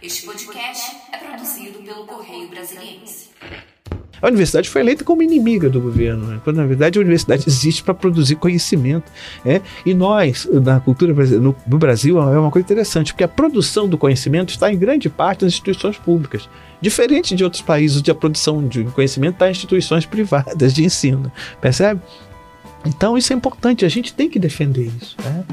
[0.00, 3.30] Este podcast é produzido pelo Correio Brasiliense.
[4.22, 6.40] A universidade foi eleita como inimiga do governo, né?
[6.44, 9.10] quando na verdade a universidade existe para produzir conhecimento.
[9.44, 9.60] É?
[9.84, 13.98] E nós, na cultura no, no Brasil, é uma coisa interessante, porque a produção do
[13.98, 16.48] conhecimento está em grande parte nas instituições públicas.
[16.80, 21.30] Diferente de outros países onde a produção de conhecimento está em instituições privadas de ensino.
[21.60, 22.00] Percebe?
[22.86, 25.16] Então isso é importante, a gente tem que defender isso.
[25.24, 25.44] Né?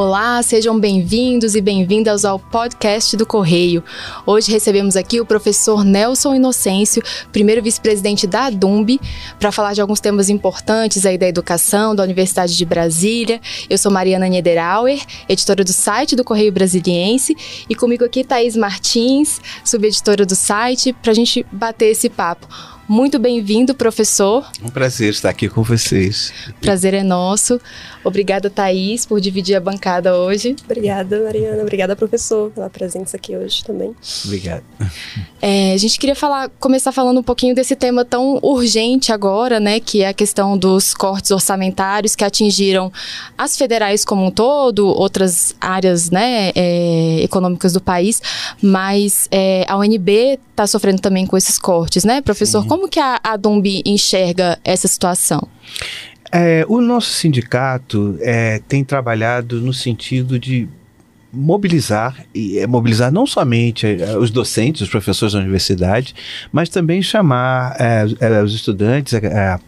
[0.00, 3.82] Olá, sejam bem-vindos e bem-vindas ao podcast do Correio.
[4.24, 7.02] Hoje recebemos aqui o professor Nelson Inocêncio,
[7.32, 9.00] primeiro vice-presidente da ADUMB,
[9.40, 13.40] para falar de alguns temas importantes aí da educação, da Universidade de Brasília.
[13.68, 17.36] Eu sou Mariana Niederauer, editora do site do Correio Brasiliense,
[17.68, 22.46] e comigo aqui Thaís Martins, subeditora do site, para a gente bater esse papo.
[22.88, 24.50] Muito bem-vindo, professor.
[24.62, 26.32] Um prazer estar aqui com vocês.
[26.58, 27.60] Prazer é nosso.
[28.08, 30.56] Obrigada, Thaís, por dividir a bancada hoje.
[30.64, 31.62] Obrigada, Mariana.
[31.62, 33.94] Obrigada, professor, pela presença aqui hoje também.
[34.24, 34.64] Obrigado.
[35.40, 39.78] É, a gente queria falar, começar falando um pouquinho desse tema tão urgente agora, né,
[39.78, 42.92] que é a questão dos cortes orçamentários que atingiram
[43.36, 48.20] as federais como um todo, outras áreas, né, é, econômicas do país,
[48.60, 52.62] mas é, a UNB está sofrendo também com esses cortes, né, professor?
[52.62, 52.68] Sim.
[52.68, 55.46] Como que a, a Dumbi enxerga essa situação?
[56.30, 60.68] É, o nosso sindicato é, tem trabalhado no sentido de
[61.32, 66.14] mobilizar e é, mobilizar não somente é, os docentes, os professores da universidade,
[66.50, 69.58] mas também chamar é, é os estudantes, é,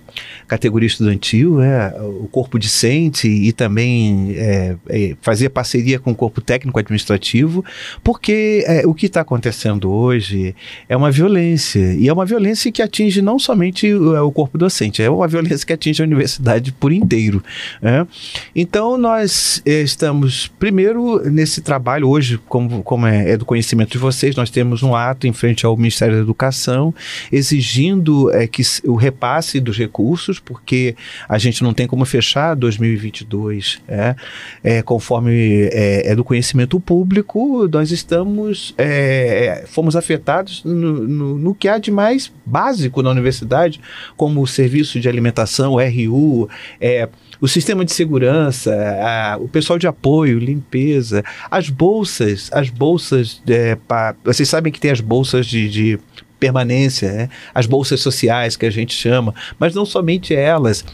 [0.46, 6.40] categoria estudantil, é, o corpo discente e também é, é, fazer parceria com o corpo
[6.40, 7.64] técnico administrativo,
[8.02, 10.54] porque é, o que está acontecendo hoje
[10.88, 14.58] é uma violência, e é uma violência que atinge não somente o, é, o corpo
[14.58, 17.42] docente, é uma violência que atinge a universidade por inteiro.
[17.80, 18.06] Né?
[18.54, 23.98] Então, nós é, estamos, primeiro, nesse trabalho, hoje, como, como é, é, do conhecimento de
[23.98, 26.94] vocês, nós temos um ato em frente ao Ministério da Educação
[27.30, 29.99] exigindo que o repasse dos recursos
[30.38, 30.96] porque
[31.28, 33.80] a gente não tem como fechar 2022.
[33.88, 34.14] É,
[34.62, 41.54] é conforme é, é, do conhecimento público, nós estamos, é, fomos afetados no, no, no,
[41.54, 43.80] que há de mais básico na universidade,
[44.16, 46.48] como o serviço de alimentação, o RU,
[46.80, 47.08] é,
[47.40, 53.76] o sistema de segurança, a, o pessoal de apoio, limpeza, as bolsas, as bolsas, é,
[53.76, 55.98] pra, vocês sabem que tem as bolsas de, de
[56.40, 57.28] permanência, né?
[57.54, 60.84] as bolsas sociais que a gente chama, mas não somente elas.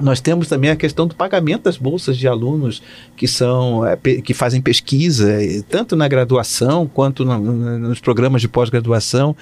[0.00, 2.82] Nós temos também a questão do pagamento das bolsas de alunos
[3.16, 5.38] que são é, que fazem pesquisa,
[5.68, 9.36] tanto na graduação quanto no, no, nos programas de pós-graduação.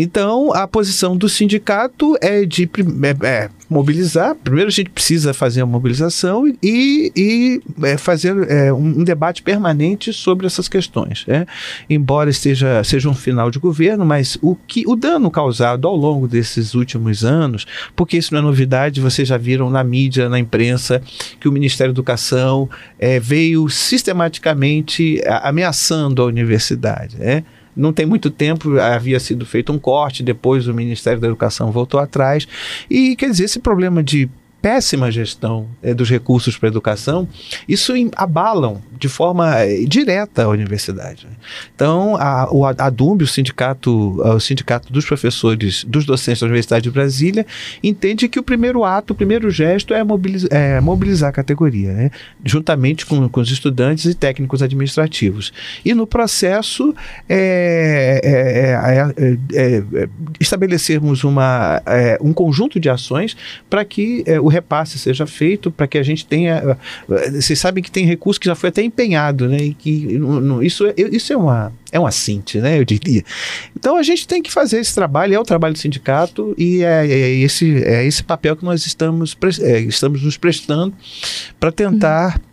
[0.00, 2.70] Então, a posição do sindicato é de
[3.02, 4.32] é, é, mobilizar.
[4.36, 9.42] Primeiro, a gente precisa fazer a mobilização e, e é, fazer é, um, um, debate
[9.42, 11.24] permanente sobre essas questões.
[11.26, 11.44] Né?
[11.90, 16.28] Embora esteja, seja um final de governo, mas o, que, o dano causado ao longo
[16.28, 17.66] desses últimos anos,
[17.96, 21.02] porque isso não é novidade, vocês já viram na mídia, na imprensa,
[21.40, 22.70] que o Ministério da Educação
[23.00, 27.16] é, veio sistematicamente ameaçando a universidade.
[27.16, 27.42] Né?
[27.78, 32.00] Não tem muito tempo havia sido feito um corte, depois o Ministério da Educação voltou
[32.00, 32.46] atrás.
[32.90, 34.28] E quer dizer, esse problema de
[34.68, 37.26] péssima gestão é, dos recursos para a educação,
[37.66, 41.26] isso abalam de forma é, direta a universidade.
[41.26, 41.32] Né?
[41.74, 46.82] Então, a, o, a DUMB, o sindicato, o sindicato dos professores, dos docentes da Universidade
[46.82, 47.46] de Brasília,
[47.82, 52.10] entende que o primeiro ato, o primeiro gesto é mobilizar, é, mobilizar a categoria, né?
[52.44, 55.50] juntamente com, com, os estudantes e técnicos administrativos.
[55.82, 56.94] E no processo,
[60.38, 61.80] estabelecermos uma,
[62.20, 63.34] um conjunto de ações
[63.70, 66.76] para que o repasse seja feito para que a gente tenha.
[67.10, 69.58] Eh, vocês sabem que tem recurso que já foi até empenhado, né?
[69.58, 70.20] E que
[70.62, 71.72] isso, é, isso é uma.
[71.90, 72.78] É um assinte, né?
[72.78, 73.24] Eu diria.
[73.76, 77.06] Então a gente tem que fazer esse trabalho, é o trabalho do sindicato e é,
[77.06, 80.94] é esse, é esse papel que nós estamos, é, estamos nos prestando
[81.58, 82.36] para tentar.
[82.36, 82.48] Uhum.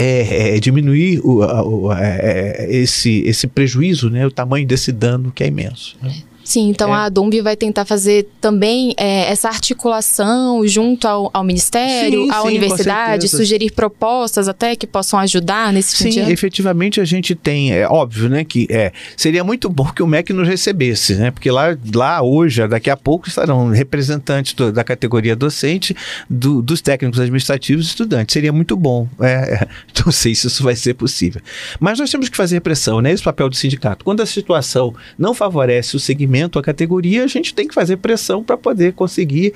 [0.00, 5.42] É, é, diminuir o, o, é, esse, esse prejuízo, né, o tamanho desse dano que
[5.42, 5.96] é imenso.
[6.00, 6.14] Né?
[6.48, 7.00] Sim, então é.
[7.00, 12.40] a Dumbi vai tentar fazer também é, essa articulação junto ao, ao Ministério, sim, à
[12.40, 16.30] sim, universidade, sugerir propostas até que possam ajudar nesse Sim, sentido.
[16.30, 20.32] efetivamente a gente tem, é óbvio, né, que é, seria muito bom que o MEC
[20.32, 25.36] nos recebesse, né, porque lá, lá hoje, daqui a pouco, estarão representantes do, da categoria
[25.36, 25.94] docente,
[26.30, 28.32] do, dos técnicos administrativos e estudantes.
[28.32, 29.06] Seria muito bom.
[29.20, 29.68] É, é,
[30.02, 31.42] não sei se isso vai ser possível.
[31.78, 34.02] Mas nós temos que fazer pressão, né, esse papel do sindicato.
[34.02, 37.96] Quando a situação não favorece o segmento aumento a categoria, a gente tem que fazer
[37.96, 39.52] pressão para poder conseguir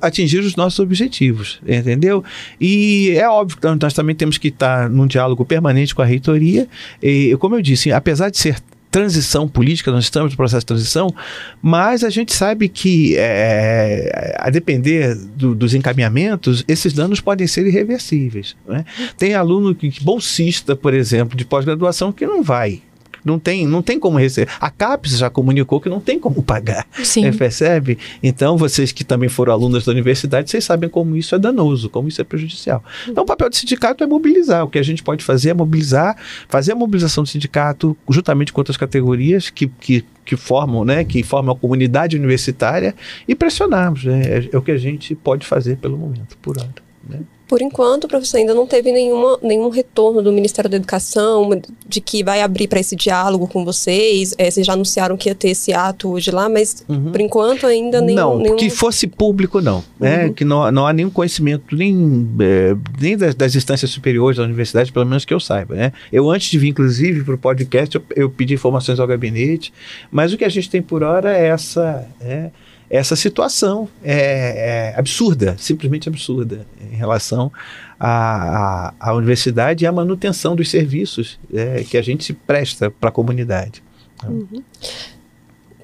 [0.00, 2.24] atingir os nossos objetivos, entendeu?
[2.60, 6.66] E é óbvio que nós também temos que estar num diálogo permanente com a reitoria.
[7.02, 8.56] E, como eu disse, apesar de ser
[8.90, 11.14] transição política, nós estamos no processo de transição,
[11.62, 17.64] mas a gente sabe que, é, a depender do, dos encaminhamentos, esses danos podem ser
[17.68, 18.56] irreversíveis.
[18.66, 18.84] Né?
[19.16, 22.82] Tem aluno que, bolsista, por exemplo, de pós-graduação, que não vai
[23.24, 24.50] não tem, não tem como receber.
[24.60, 26.86] A CAPES já comunicou que não tem como pagar.
[27.02, 27.26] Sim.
[27.26, 27.98] É, percebe?
[28.22, 32.08] Então, vocês que também foram alunos da universidade, vocês sabem como isso é danoso, como
[32.08, 32.82] isso é prejudicial.
[33.08, 34.64] Então, o papel do sindicato é mobilizar.
[34.64, 36.16] O que a gente pode fazer é mobilizar,
[36.48, 41.24] fazer a mobilização do sindicato juntamente com outras categorias que, que que formam, né, que
[41.24, 42.94] formam a comunidade universitária
[43.26, 44.04] e pressionarmos.
[44.04, 44.22] Né?
[44.22, 46.72] É, é o que a gente pode fazer pelo momento, por hora.
[47.08, 47.20] Né?
[47.50, 51.50] Por enquanto, professor, ainda não teve nenhuma, nenhum retorno do Ministério da Educação
[51.84, 54.32] de que vai abrir para esse diálogo com vocês.
[54.38, 57.10] É, vocês já anunciaram que ia ter esse ato hoje lá, mas uhum.
[57.10, 58.14] por enquanto ainda nenhum.
[58.14, 58.54] Não, nenhum...
[58.54, 59.82] que fosse público, não.
[59.98, 60.26] Né?
[60.26, 60.32] Uhum.
[60.32, 64.92] Que não, não há nenhum conhecimento, nem, é, nem das, das, instâncias superiores da universidade,
[64.92, 65.74] pelo menos que eu saiba.
[65.74, 65.92] Né?
[66.12, 69.72] Eu, antes de vir, inclusive, para o podcast, eu, eu, pedi informações ao gabinete,
[70.08, 72.06] mas o que a gente tem por hora é essa.
[72.20, 72.50] É,
[72.90, 77.52] essa situação é, é absurda, simplesmente absurda, em relação
[77.98, 82.90] à, à, à universidade e à manutenção dos serviços é, que a gente se presta
[82.90, 83.80] para a comunidade.
[84.26, 84.62] Uhum.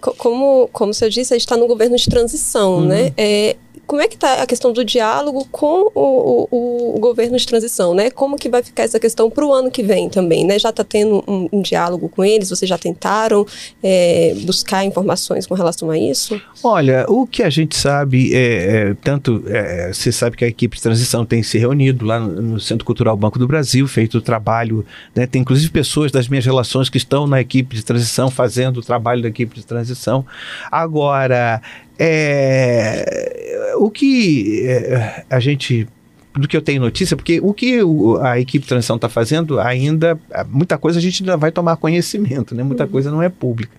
[0.00, 2.86] Como, como você disse, a gente está no governo de transição, uhum.
[2.86, 3.12] né?
[3.16, 3.56] É,
[3.86, 7.94] como é que está a questão do diálogo com o, o, o, governo de transição,
[7.94, 8.10] né?
[8.10, 10.58] Como que vai ficar essa questão para o ano que vem também, né?
[10.58, 12.50] Já está tendo um, um, diálogo com eles?
[12.50, 13.46] Vocês já tentaram
[13.82, 16.40] é, buscar informações com relação a isso?
[16.64, 20.76] Olha, o que a gente sabe é, é tanto é, você sabe que a equipe
[20.76, 24.20] de transição tem se reunido lá no, no Centro Cultural Banco do Brasil, feito o
[24.20, 24.84] trabalho,
[25.14, 25.26] né?
[25.26, 29.22] Tem inclusive pessoas das minhas relações que estão na equipe de transição fazendo o trabalho
[29.22, 30.26] da equipe de transição.
[30.72, 31.62] Agora,
[31.98, 35.88] é, o que é, a gente
[36.34, 37.80] do que eu tenho notícia, porque o que
[38.20, 42.54] a equipe de transição está fazendo ainda, muita coisa a gente ainda vai tomar conhecimento,
[42.54, 42.62] né?
[42.62, 42.90] Muita uhum.
[42.90, 43.72] coisa não é pública.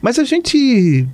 [0.00, 1.06] Mas a gente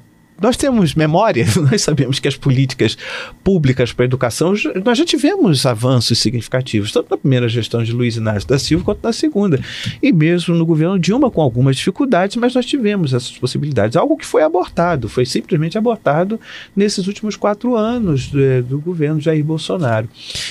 [0.43, 2.97] nós temos memória, nós sabemos que as políticas
[3.45, 4.55] públicas para a educação,
[4.85, 9.03] nós já tivemos avanços significativos, tanto na primeira gestão de Luiz Inácio da Silva quanto
[9.03, 9.61] na segunda.
[10.03, 13.97] E mesmo no governo Dilma, com algumas dificuldades, mas nós tivemos essas possibilidades.
[13.97, 16.41] Algo que foi abortado, foi simplesmente abortado
[16.75, 20.09] nesses últimos quatro anos do, do governo Jair Bolsonaro.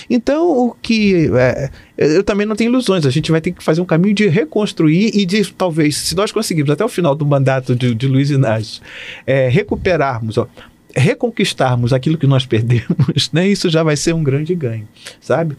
[0.09, 1.29] Então, o que.
[1.35, 3.05] É, eu também não tenho ilusões.
[3.05, 6.31] A gente vai ter que fazer um caminho de reconstruir e de, talvez, se nós
[6.31, 8.81] conseguirmos até o final do mandato de, de Luiz Inácio,
[9.25, 9.47] é,
[9.81, 10.47] recuperarmos, ó,
[10.95, 13.47] reconquistarmos aquilo que nós perdemos, né?
[13.47, 14.87] Isso já vai ser um grande ganho,
[15.19, 15.57] sabe?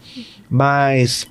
[0.49, 1.27] Mas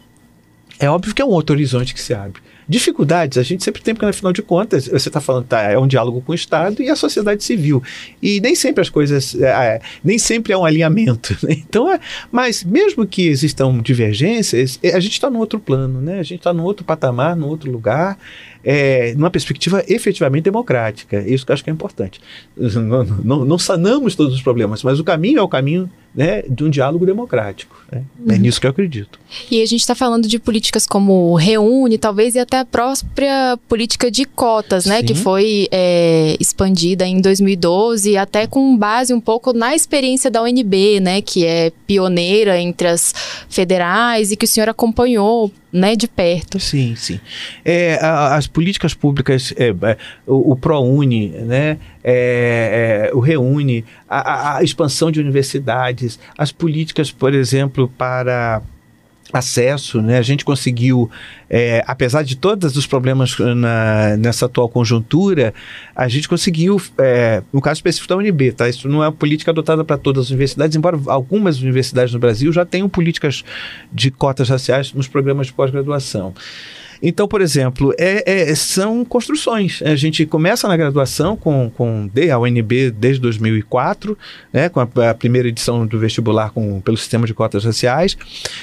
[0.79, 2.41] é óbvio que é um outro horizonte que se abre.
[2.69, 5.87] Dificuldades a gente sempre tem, porque afinal de contas, você está falando, tá, é um
[5.87, 7.83] diálogo com o Estado e a sociedade civil.
[8.23, 11.37] E nem sempre as coisas, é, é nem sempre é um alinhamento.
[11.43, 11.57] Né?
[11.73, 11.99] Então, é,
[12.31, 16.21] mas mesmo que existam divergências, é, a gente está num outro plano, né?
[16.21, 18.17] a gente está num outro patamar, num outro lugar
[18.65, 21.21] é, numa perspectiva efetivamente democrática.
[21.21, 22.21] Isso que eu acho que é importante.
[22.57, 26.65] Não, não, não sanamos todos os problemas, mas o caminho é o caminho né, de
[26.65, 27.83] um diálogo democrático.
[27.91, 28.03] Né?
[28.03, 28.37] É uhum.
[28.37, 29.19] É nisso que eu acredito.
[29.51, 34.11] E a gente está falando de políticas como Reúne, talvez, e até a própria política
[34.11, 39.75] de cotas, né, que foi é, expandida em 2012, até com base um pouco na
[39.75, 43.15] experiência da UNB, né, que é pioneira entre as
[43.49, 46.61] federais e que o senhor acompanhou né, de perto.
[46.61, 47.19] Sim, sim.
[47.65, 49.97] É, as políticas públicas, é, é,
[50.27, 57.11] o, o ProUni, né, é, é, o Reúne, a, a, expansão de universidades, as políticas,
[57.11, 58.63] por exemplo, para
[59.33, 60.19] acesso, né?
[60.19, 61.11] A gente conseguiu,
[61.49, 65.55] é, apesar de todos os problemas na, nessa atual conjuntura,
[65.97, 68.69] a gente conseguiu, é, no caso específico da UNB, tá?
[68.69, 72.53] Isso não é uma política adotada para todas as universidades, embora algumas universidades no Brasil
[72.53, 73.43] já tenham políticas
[73.91, 76.35] de cotas raciais nos programas de pós-graduação.
[77.03, 79.83] Então, por exemplo, é, é, são construções.
[79.83, 84.17] A gente começa na graduação com, com D, a UNB desde 2004,
[84.53, 88.17] né, com a, a, primeira edição do vestibular com, pelo sistema de cotas raciais.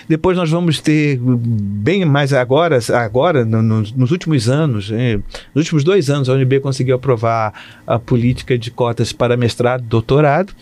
[0.08, 5.16] Depois nós vamos ter bem mais agora, agora no, no, nos últimos anos, né,
[5.54, 10.54] nos últimos dois anos, a UNB conseguiu aprovar a política de cotas para mestrado, doutorado.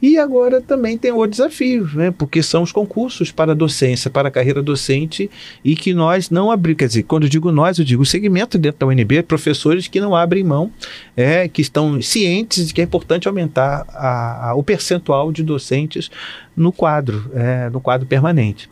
[0.00, 4.30] E agora também tem outro desafio, né, porque são os concursos para docência, para a
[4.30, 5.30] carreira docente,
[5.62, 8.56] e que nós não abrimos, quer dizer, quando eu digo nós, eu digo o segmento
[8.56, 10.70] dentro da UNB, professores que não abrem mão,
[11.16, 16.10] é, que estão cientes de que é importante aumentar a, a, o percentual de docentes
[16.56, 18.68] no quadro, é, no quadro permanente.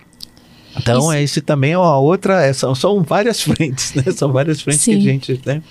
[0.76, 1.22] Então, Isso.
[1.22, 2.44] esse também é uma outra.
[2.44, 4.04] é, são, são várias frentes, né?
[4.12, 4.92] São várias frentes Sim.
[4.92, 5.40] que a gente.
[5.44, 5.62] Né?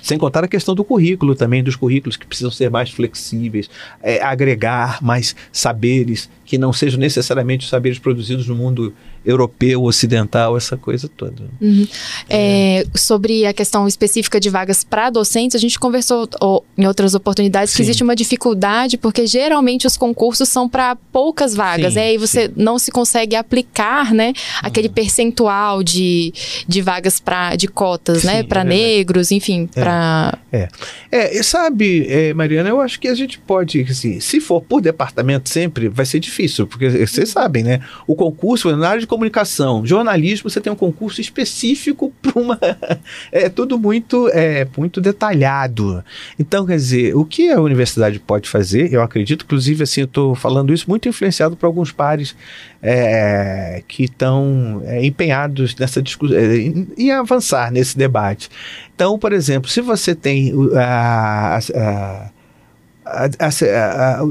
[0.00, 3.68] Sem contar a questão do currículo também, dos currículos que precisam ser mais flexíveis,
[4.02, 8.92] é, agregar mais saberes que não sejam necessariamente os saberes produzidos no mundo
[9.24, 11.44] europeu, ocidental, essa coisa toda.
[11.58, 11.88] Uhum.
[12.28, 17.14] É, sobre a questão específica de vagas para docentes, a gente conversou ó, em outras
[17.14, 17.84] oportunidades que Sim.
[17.84, 22.12] existe uma dificuldade, porque geralmente os concursos são para poucas vagas, Sim, né?
[22.12, 22.52] E você sim.
[22.54, 26.34] não se consegue aplicar, né, aquele percentual de,
[26.68, 28.82] de vagas para de cotas, né, é para verdade.
[28.82, 29.80] negros, enfim, É.
[29.80, 30.38] para
[31.10, 34.82] É, e sabe, é, Mariana, eu acho que a gente pode, assim, se for por
[34.82, 37.80] departamento sempre, vai ser difícil, porque vocês sabem, né?
[38.06, 42.58] O concurso na área de comunicação, jornalismo, você tem um concurso específico para uma.
[43.30, 46.04] É tudo muito, é, muito detalhado.
[46.38, 50.34] Então, quer dizer, o que a universidade pode fazer, eu acredito, inclusive, assim, eu estou
[50.34, 52.34] falando isso muito influenciado por alguns pares
[52.82, 58.48] é, que estão é, empenhados nessa discussão, é, em, em avançar nesse debate.
[58.94, 62.30] Então, por exemplo, se você tem a- a-
[63.04, 64.22] a- a- a-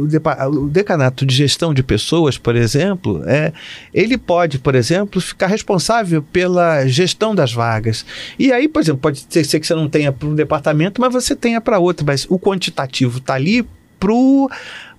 [0.50, 3.52] o, decanato de gestão de pessoas, por exemplo, é,
[3.94, 8.06] ele pode, por exemplo, ficar responsável pela gestão das vagas.
[8.40, 11.12] E aí, por exemplo, pode ser, ser que você não tenha para um departamento, mas
[11.12, 12.06] você tenha para outro.
[12.06, 13.66] Mas o quantitativo está ali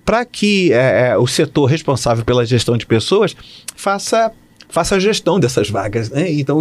[0.05, 3.35] para que é, é, o setor responsável pela gestão de pessoas
[3.75, 4.31] faça
[4.73, 6.31] faça a gestão dessas vagas, né?
[6.31, 6.59] Então,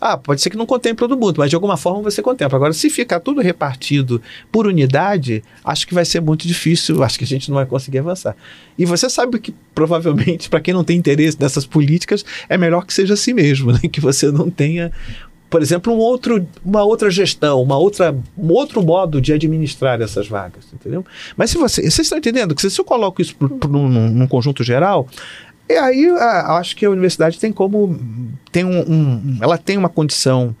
[0.00, 2.56] ah, pode ser que não contemple todo mundo, mas de alguma forma você contempla.
[2.56, 7.24] Agora, se ficar tudo repartido por unidade, acho que vai ser muito difícil, acho que
[7.24, 8.34] a gente não vai conseguir avançar.
[8.78, 12.94] E você sabe que, provavelmente, para quem não tem interesse nessas políticas, é melhor que
[12.94, 13.80] seja assim mesmo, né?
[13.92, 14.90] que você não tenha
[15.50, 20.28] por exemplo, um outro, uma outra gestão, uma outra, um outro modo de administrar essas
[20.28, 21.04] vagas, entendeu?
[21.36, 23.34] Mas se você, vocês estão entendendo que se eu coloco isso
[23.68, 25.08] num conjunto geral,
[25.72, 27.98] e aí a, acho que a universidade tem como
[28.52, 30.54] tem um, um ela tem uma condição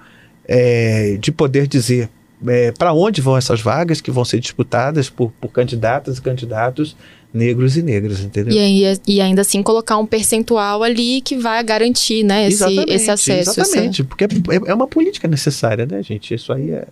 [0.46, 2.08] é, de poder dizer
[2.46, 6.96] é, para onde vão essas vagas que vão ser disputadas por, por candidatas e candidatos
[7.32, 8.52] negros e negras, entendeu?
[8.54, 12.92] e, aí- e ainda assim colocar um percentual ali que vai garantir, né, esse, exatamente,
[12.92, 13.50] esse acesso.
[13.50, 16.34] essa- Exatamente, porque é, é uma política necessária, né, gente?
[16.34, 16.86] Isso aí é.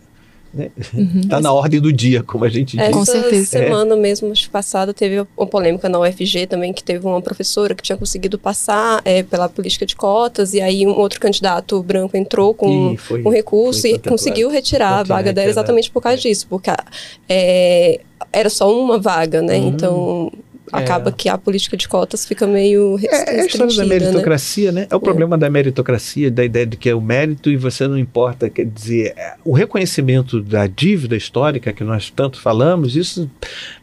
[0.52, 0.70] Né?
[0.94, 1.20] Uhum.
[1.28, 2.88] Tá na ordem do dia, como a gente diz.
[2.88, 3.44] Com Essa certeza.
[3.46, 7.74] semana mesmo, acho que passada, teve uma polêmica na UFG também, que teve uma professora
[7.74, 12.16] que tinha conseguido passar é, pela política de cotas, e aí um outro candidato branco
[12.16, 16.20] entrou com foi- um recurso e conseguiu retirar a vaga dela exatamente por causa É.
[16.22, 16.70] disso, porque
[17.28, 18.00] é,
[18.32, 19.58] era só uma vaga, né?
[19.58, 19.68] Uhum.
[19.68, 20.32] Então
[20.72, 20.78] É.
[20.78, 23.84] acaba que a política de cotas fica meio res- É, é a história da restringida,
[23.84, 24.00] né?
[24.00, 24.86] meritocracia, né?
[24.90, 27.98] É o problema da meritocracia, da ideia de que é o mérito e você não
[27.98, 28.48] importa.
[28.50, 33.30] Quer dizer, é, o reconhecimento da dívida histórica que nós tanto falamos, isso,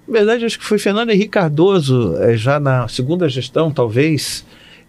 [0.07, 4.45] na verdade, acho que foi Fernando Henrique Cardoso, já na segunda gestão, talvez,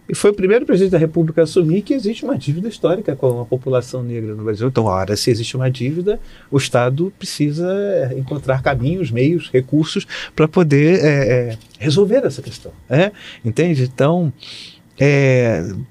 [0.09, 3.41] e foi o primeiro presidente da República a assumir que existe uma dívida histórica com
[3.41, 4.67] a população negra no Brasil.
[4.67, 10.47] Então, ora, se existe uma dívida, o Estado precisa eh, encontrar caminhos, meios, recursos para
[10.47, 12.71] poder eh, eh, resolver essa questão.
[12.89, 13.11] né?
[13.43, 13.83] Entende?
[13.83, 14.31] Então,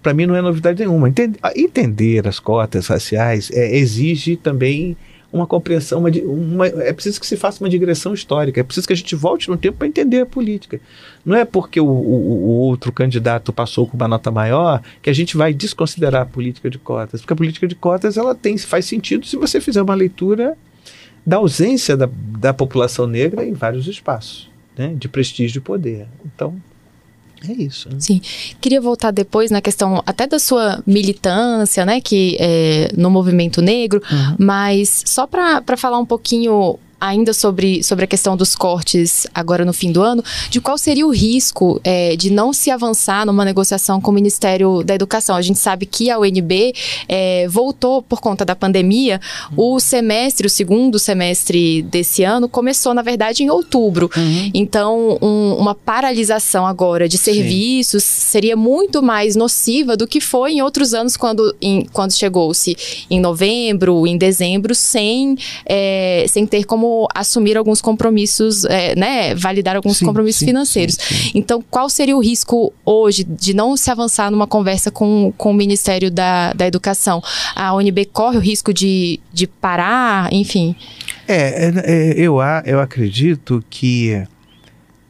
[0.02, 1.08] para mim não é novidade nenhuma.
[1.08, 4.96] Entende- a- entender as cotas raciais é, exige também
[5.36, 8.92] uma compreensão, uma, uma- é preciso que se faça uma digressão histórica, é preciso que
[8.92, 10.80] a gente volte no tempo para entender a política.
[11.24, 15.12] Não é porque o, o- o outro candidato passou com uma nota maior que a
[15.12, 18.84] gente vai desconsiderar a política de cotas, porque a política de cotas ela tem, faz
[18.86, 20.56] sentido se você fizer uma leitura
[21.26, 26.06] da ausência da, da população negra em vários espaços, né, de prestígio e poder.
[26.24, 26.54] Então,
[27.48, 27.88] é isso.
[27.88, 27.96] né?
[28.60, 34.02] Queria voltar depois na questão até da sua militância, né, que é, no movimento negro,
[34.10, 34.36] Uhum.
[34.38, 39.72] mas só para falar um pouquinho ainda sobre, sobre a questão dos cortes agora no
[39.72, 44.00] fim do ano, de qual seria o risco é, de não se avançar numa negociação
[44.00, 45.36] com o Ministério da Educação.
[45.36, 46.72] A gente sabe que a UNB
[47.08, 49.20] é, voltou por conta da pandemia,
[49.56, 54.10] o semestre, o segundo semestre desse ano, começou, na verdade, em outubro.
[54.54, 57.34] Então, um- uma paralisação agora de Sim.
[57.34, 62.76] serviços seria muito mais nociva do que foi em outros anos, quando, em- quando chegou-se
[63.10, 69.76] em novembro, em dezembro, sem, é, sem ter como assumir alguns compromissos, é, né, validar
[69.76, 70.96] alguns Sim, compromissos sim, financeiros.
[70.96, 71.32] sim.
[71.34, 75.54] Então, qual seria o risco hoje de não se avançar numa conversa com, com o
[75.54, 77.22] Ministério da, da Educação?
[77.54, 80.74] A UNB corre o risco de, de parar, enfim.
[81.28, 84.22] É, é, é, eu, eu acredito que.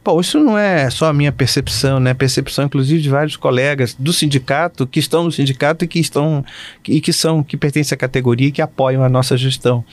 [0.06, 2.14] Bom, isso não é só a minha percepção, né?
[2.14, 6.44] Percepção, inclusive, de vários colegas do sindicato que estão no sindicato e que estão
[6.86, 9.84] e que são que pertencem à categoria e que apoiam a nossa gestão.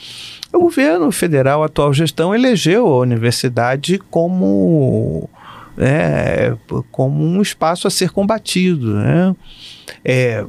[0.52, 5.28] O governo federal, a atual gestão, elegeu a universidade como
[5.76, 6.56] né,
[6.92, 8.94] como um espaço a ser combatido.
[8.94, 9.34] Né?
[10.04, 10.44] É,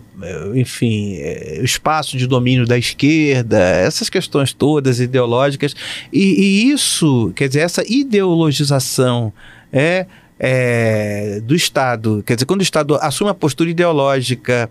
[0.53, 5.75] enfim, é, espaço de domínio da esquerda, essas questões todas ideológicas.
[6.13, 9.34] E, e isso, quer dizer, essa ideologização
[9.75, 10.08] é,
[10.39, 14.70] é, do Estado, quer dizer, quando o Estado assume uma postura ideológica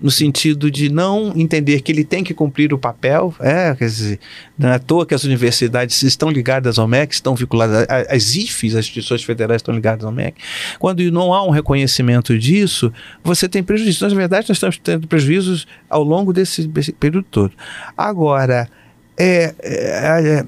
[0.00, 3.34] no sentido de não entender que ele tem que cumprir o papel.
[3.40, 4.20] É, quer dizer,
[4.58, 8.74] não é à toa que as universidades estão ligadas ao MEC, estão vinculadas, as IFES,
[8.74, 10.38] as instituições federais estão ligadas ao MEC.
[10.78, 12.92] Quando não há um reconhecimento disso,
[13.24, 14.02] você tem prejuízos.
[14.02, 17.52] Na verdade, nós estamos tendo prejuízos ao longo desse, desse período todo.
[17.96, 18.68] Agora,
[19.16, 20.46] é, é, é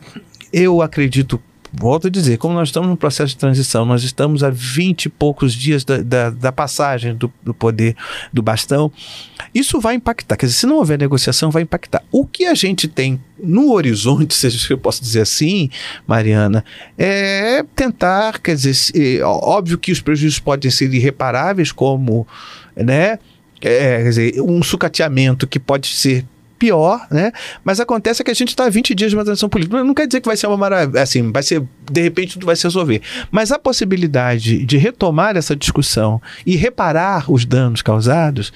[0.52, 1.40] eu acredito
[1.72, 5.08] volto a dizer, como nós estamos num processo de transição, nós estamos a 20 e
[5.08, 7.96] poucos dias da, da, da passagem do, do, poder
[8.32, 8.90] do bastão,
[9.54, 10.36] isso vai impactar.
[10.36, 12.02] Quer dizer, se não houver negociação, vai impactar.
[12.10, 15.70] O que a gente tem no horizonte, seja eu posso dizer assim,
[16.06, 16.64] Mariana,
[16.96, 22.26] é tentar, quer dizer, óbvio que os prejuízos podem ser irreparáveis, como,
[22.76, 23.18] né,
[23.60, 26.24] é, quer dizer, um sucateamento que pode ser
[26.58, 27.32] pior, né?
[27.64, 29.82] Mas acontece que a gente está a 20 dias de uma transição política.
[29.82, 32.56] Não quer dizer que vai ser uma maravilha, assim, vai ser, de repente tudo vai
[32.56, 33.00] se resolver.
[33.30, 38.52] Mas a possibilidade de retomar essa discussão e reparar os danos causados,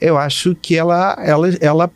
[0.00, 1.90] eu acho que ela, ela, ela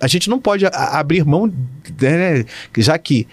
[0.00, 1.52] a gente não pode abrir mão,
[2.00, 2.44] né,
[2.76, 3.26] já que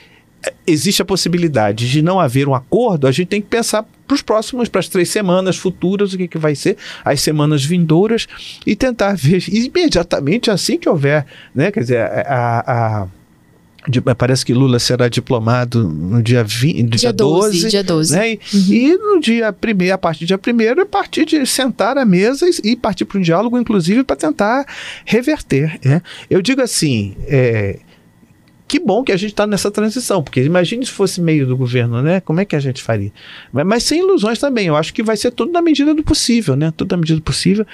[0.66, 4.22] existe a possibilidade de não haver um acordo, a gente tem que pensar para os
[4.22, 8.28] próximos, para as três semanas futuras, o que, que vai ser, as semanas vindouras,
[8.66, 11.72] e tentar ver imediatamente assim que houver, né?
[11.72, 13.08] Quer dizer, a, a
[14.16, 18.16] parece que Lula será diplomado no dia, 20, dia, dia 12, 12, dia 12.
[18.16, 18.38] Né?
[18.54, 18.74] Uhum.
[18.74, 22.48] E no dia primeiro, a partir do dia primeiro, a partir de sentar à mesa
[22.48, 24.66] e, e partir para um diálogo, inclusive, para tentar
[25.06, 25.80] reverter.
[25.84, 26.02] Né?
[26.30, 27.80] Eu digo assim, é,
[28.74, 32.02] que bom que a gente está nessa transição, porque imagine se fosse meio do governo,
[32.02, 32.20] né?
[32.20, 33.12] Como é que a gente faria?
[33.52, 36.56] Mas, mas sem ilusões também, eu acho que vai ser tudo na medida do possível,
[36.56, 36.74] né?
[36.76, 37.68] Tudo na medida do possível.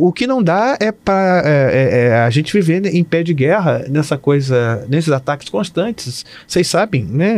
[0.00, 3.34] O que não dá é para é, é, é, a gente viver em pé de
[3.34, 6.24] guerra nessa coisa, nesses ataques constantes.
[6.46, 7.36] Vocês sabem, né?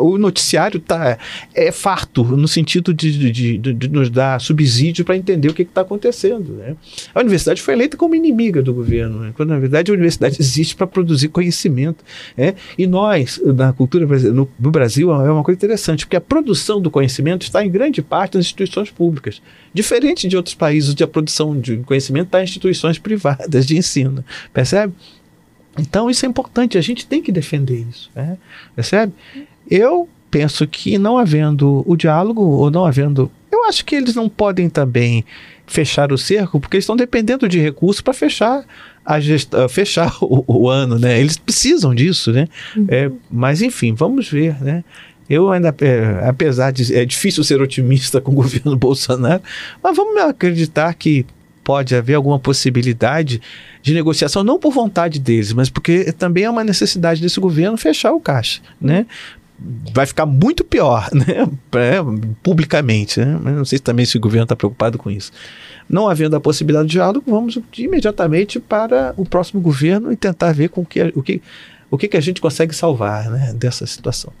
[0.00, 1.18] O noticiário tá,
[1.54, 5.62] é farto no sentido de, de, de, de nos dar subsídio para entender o que
[5.62, 6.52] está acontecendo.
[6.54, 6.76] Né?
[7.14, 9.32] A universidade foi eleita como inimiga do governo, né?
[9.36, 12.04] quando na verdade a universidade existe para produzir conhecimento.
[12.36, 12.54] Né?
[12.78, 16.90] E nós, na cultura no, no Brasil, é uma coisa interessante, porque a produção do
[16.90, 19.42] conhecimento está em grande parte nas instituições públicas.
[19.72, 24.24] Diferente de outros países onde a produção de conhecimento está em instituições privadas de ensino,
[24.52, 24.92] percebe?
[25.78, 28.38] Então isso é importante, a gente tem que defender isso, né?
[28.74, 29.12] percebe?
[29.70, 34.28] Eu penso que não havendo o diálogo ou não havendo, eu acho que eles não
[34.28, 35.24] podem também
[35.66, 38.64] fechar o cerco porque eles estão dependendo de recursos para fechar
[39.04, 41.20] a gestão, fechar o, o, ano, né?
[41.20, 42.48] Eles precisam disso, né?
[42.76, 42.86] Uhum.
[42.88, 44.84] É, mas enfim, vamos ver, né?
[45.28, 49.42] Eu ainda, é, apesar de é difícil ser otimista com o governo Bolsonaro,
[49.82, 51.26] mas vamos acreditar que
[51.66, 53.42] pode haver alguma possibilidade
[53.82, 58.12] de negociação, não por vontade deles, mas porque também é uma necessidade desse governo fechar
[58.12, 59.04] o caixa, né?
[59.92, 61.44] Vai ficar muito pior, né?
[62.40, 63.36] publicamente, né?
[63.50, 65.32] Não sei também se o governo está preocupado com isso.
[65.88, 70.68] Não havendo a possibilidade de diálogo, vamos imediatamente para o próximo governo e tentar ver
[70.68, 71.42] com que, o que
[71.90, 74.32] o que, que a gente consegue salvar né, dessa situação.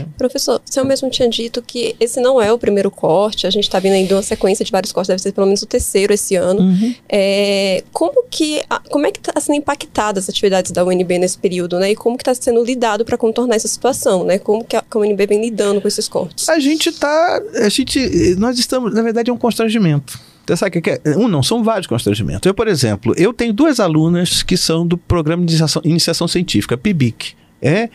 [0.00, 0.06] É.
[0.16, 3.64] Professor, o senhor mesmo tinha dito que esse não é o primeiro corte, a gente
[3.64, 6.12] está vindo aí de uma sequência de vários cortes, deve ser pelo menos o terceiro
[6.12, 6.60] esse ano.
[6.60, 6.94] Uhum.
[7.08, 11.78] É, como que como é que está sendo impactada as atividades da UNB nesse período,
[11.78, 11.92] né?
[11.92, 14.38] E como que está sendo lidado para contornar essa situação, né?
[14.38, 16.48] Como que a, que a UNB vem lidando com esses cortes?
[16.48, 20.18] A gente está, a gente, nós estamos, na verdade, é um constrangimento.
[20.46, 21.00] Você sabe o que é?
[21.16, 22.46] Um não, são vários constrangimentos.
[22.46, 26.76] Eu, por exemplo, eu tenho duas alunas que são do programa de iniciação, iniciação científica,
[26.76, 27.34] PIBIC.
[27.62, 27.88] É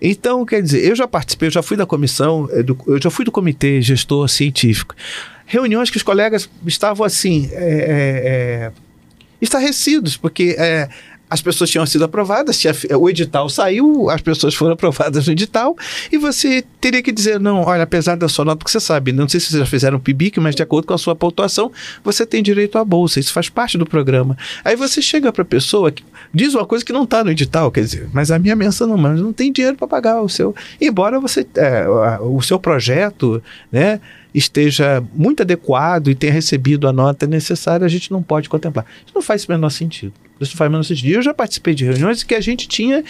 [0.00, 3.24] então, quer dizer, eu já participei, eu já fui da comissão, eh, eu já fui
[3.24, 4.94] do comitê gestor científico.
[5.44, 8.72] Reuniões que os colegas estavam assim, é, é,
[9.40, 10.88] estarrecidos, porque é,
[11.28, 12.62] as pessoas tinham sido aprovadas,
[12.98, 15.76] o edital saiu, as pessoas foram aprovadas no edital,
[16.10, 19.28] e você teria que dizer, não, olha, apesar da sua nota, porque você sabe, não
[19.28, 21.70] sei se vocês já fizeram PIBIC, mas de acordo com a sua pontuação,
[22.02, 24.36] você tem direito à bolsa, isso faz parte do programa.
[24.64, 27.70] Aí você chega para a pessoa, que diz uma coisa que não está no edital,
[27.70, 30.54] quer dizer, mas a minha menção não, mas não tem dinheiro para pagar o seu,
[30.80, 31.86] embora você, é,
[32.20, 34.00] o seu projeto, né,
[34.34, 38.86] esteja muito adequado e tenha recebido a nota necessária, a gente não pode contemplar.
[39.04, 40.12] Isso não faz o menor sentido.
[40.40, 41.08] Isso faz menor sentido.
[41.08, 43.04] Eu já participei de reuniões que a gente tinha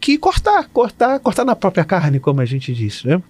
[0.00, 3.06] que cortar, cortar, cortar na própria carne, como a gente disse.
[3.06, 3.22] Né?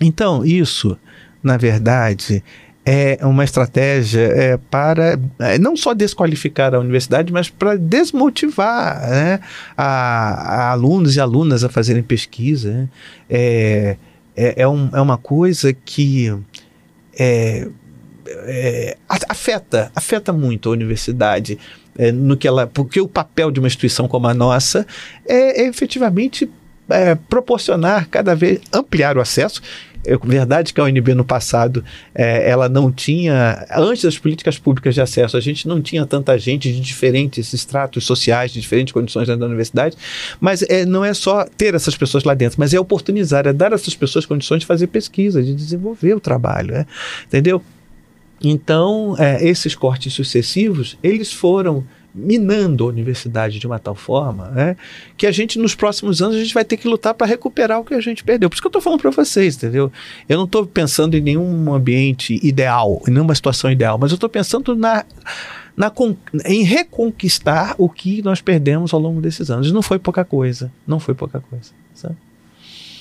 [0.00, 0.96] Então, isso,
[1.42, 2.42] na verdade,
[2.84, 9.40] é uma estratégia é, para é, não só desqualificar a universidade, mas para desmotivar né,
[9.76, 12.72] a, a, alunos e alunas a fazerem pesquisa.
[12.72, 12.88] Né?
[13.28, 13.96] É,
[14.34, 16.34] é, é, um, é uma coisa que
[17.18, 17.68] é,
[18.26, 18.96] é,
[19.28, 21.58] afeta, afeta muito a universidade
[21.98, 24.86] é, no que ela, porque o papel de uma instituição como a nossa
[25.26, 26.48] é, é efetivamente
[26.88, 29.60] é, proporcionar cada vez ampliar o acesso.
[30.06, 31.84] É verdade que a UNB no passado
[32.14, 36.38] é, ela não tinha, antes das políticas públicas de acesso, a gente não tinha tanta
[36.38, 39.96] gente de diferentes estratos sociais, de diferentes condições dentro da universidade,
[40.40, 43.72] mas é, não é só ter essas pessoas lá dentro, mas é oportunizar, é dar
[43.72, 46.86] a essas pessoas condições de fazer pesquisa, de desenvolver o trabalho, né?
[47.26, 47.60] entendeu?
[48.42, 54.76] Então, é, esses cortes sucessivos, eles foram minando a universidade de uma tal forma né,
[55.16, 57.84] que a gente, nos próximos anos, a gente vai ter que lutar para recuperar o
[57.84, 58.48] que a gente perdeu.
[58.48, 59.92] Por isso que eu estou falando para vocês, entendeu?
[60.28, 64.28] Eu não estou pensando em nenhum ambiente ideal, em nenhuma situação ideal, mas eu estou
[64.28, 65.04] pensando na,
[65.76, 65.92] na,
[66.44, 69.68] em reconquistar o que nós perdemos ao longo desses anos.
[69.68, 72.16] E não foi pouca coisa, não foi pouca coisa, sabe?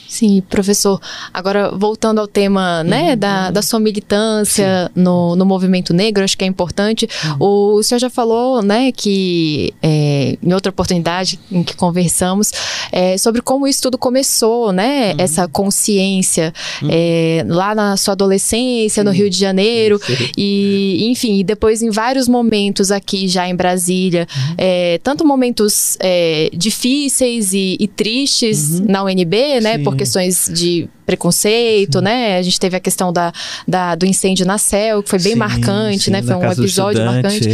[0.08, 1.02] Sim, professor.
[1.34, 3.18] Agora, voltando ao tema né, uhum.
[3.18, 7.08] da, da sua militância no, no movimento negro, acho que é importante.
[7.40, 7.78] Uhum.
[7.78, 12.52] O senhor já falou né, que, é, em outra oportunidade em que conversamos,
[12.92, 15.12] é, sobre como isso tudo começou, né?
[15.12, 15.16] Uhum.
[15.20, 16.90] Essa consciência uhum.
[16.90, 20.00] é, lá na sua adolescência, no Rio de Janeiro.
[20.38, 24.56] E, enfim, depois em vários momentos aqui já em Brasília, uhum.
[24.58, 28.86] é, tanto momentos é, difíceis e, e tristes uhum.
[28.88, 29.78] na UNB, né?
[29.80, 32.04] Porque questões de preconceito, Sim.
[32.04, 32.38] né?
[32.38, 33.32] A gente teve a questão da,
[33.68, 36.22] da, do incêndio na CEL, que foi bem sim, marcante, sim, né?
[36.22, 37.48] Foi um episódio marcante.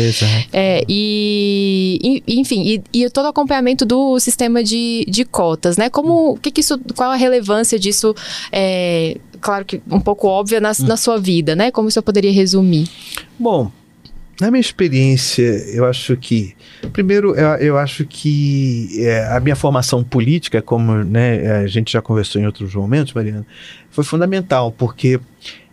[0.52, 5.90] É, e, enfim, e, e, todo o acompanhamento do sistema de, de cotas, né?
[5.90, 8.16] Como, que, que isso, qual a relevância disso?
[8.52, 10.86] É, claro que um pouco óbvia na, hum.
[10.88, 11.72] na sua vida, né?
[11.72, 12.88] Como você poderia resumir?
[13.38, 13.72] Bom,
[14.42, 16.56] na minha experiência, eu acho que.
[16.92, 22.02] Primeiro, eu, eu acho que é, a minha formação política, como né, a gente já
[22.02, 23.46] conversou em outros momentos, Mariana,
[23.90, 25.20] foi fundamental, porque,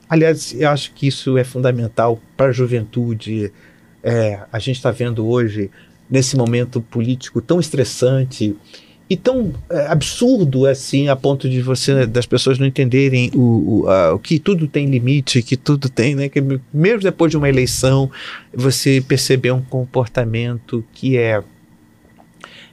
[0.08, 3.52] aliás, eu acho que isso é fundamental para a juventude.
[4.02, 5.70] É, a gente está vendo hoje,
[6.08, 8.56] nesse momento político tão estressante,
[9.10, 13.88] e tão é, absurdo assim a ponto de você das pessoas não entenderem o, o,
[13.88, 16.40] a, o, que tudo tem limite que tudo tem né que
[16.72, 18.08] mesmo depois de uma eleição
[18.54, 21.42] você perceber um comportamento que é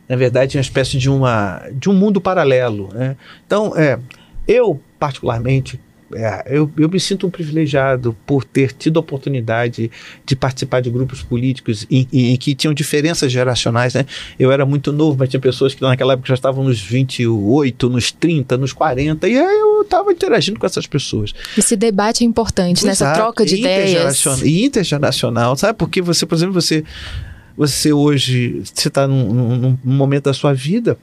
[0.07, 3.17] na verdade uma espécie de uma de um mundo paralelo né?
[3.47, 3.99] Então é
[4.47, 5.79] eu particularmente
[6.13, 9.91] é, eu, eu me sinto um privilegiado por ter tido a oportunidade
[10.25, 13.93] de participar de grupos políticos em, em, em, que tinham diferenças geracionais.
[13.93, 14.05] Né?
[14.39, 18.11] Eu era muito novo, mas tinha pessoas que naquela época já estavam nos 28, nos
[18.11, 21.33] 30, nos 40, e aí eu estava interagindo com essas pessoas.
[21.57, 23.13] Esse debate é importante, nessa né?
[23.13, 24.23] troca de ideias.
[24.43, 25.77] E intergeracional, sabe?
[25.77, 26.83] Porque você, por exemplo, você,
[27.57, 30.97] você hoje, você está num, num, num momento da sua vida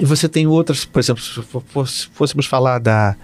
[0.00, 1.42] e você tem outras, por exemplo, se
[2.14, 3.16] fôssemos falar da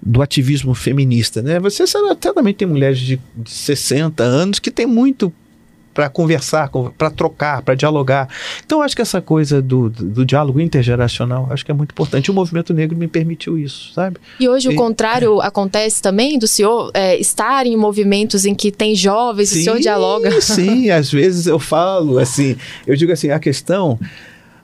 [0.00, 1.58] do ativismo feminista, né?
[1.60, 5.32] Você certamente tem mulheres de, de 60 anos que tem muito
[5.98, 8.28] para conversar, para trocar, para dialogar.
[8.64, 12.30] Então, acho que essa coisa do, do, do, diálogo intergeracional, acho que é muito importante.
[12.30, 14.16] O movimento negro me permitiu isso, sabe?
[14.38, 15.46] E hoje e, o contrário é.
[15.48, 19.80] acontece também do senhor é, estar em movimentos em que tem jovens, sim, o senhor
[19.80, 20.40] dialoga.
[20.40, 22.56] Sim, às vezes eu falo assim,
[22.86, 23.98] eu digo assim, a questão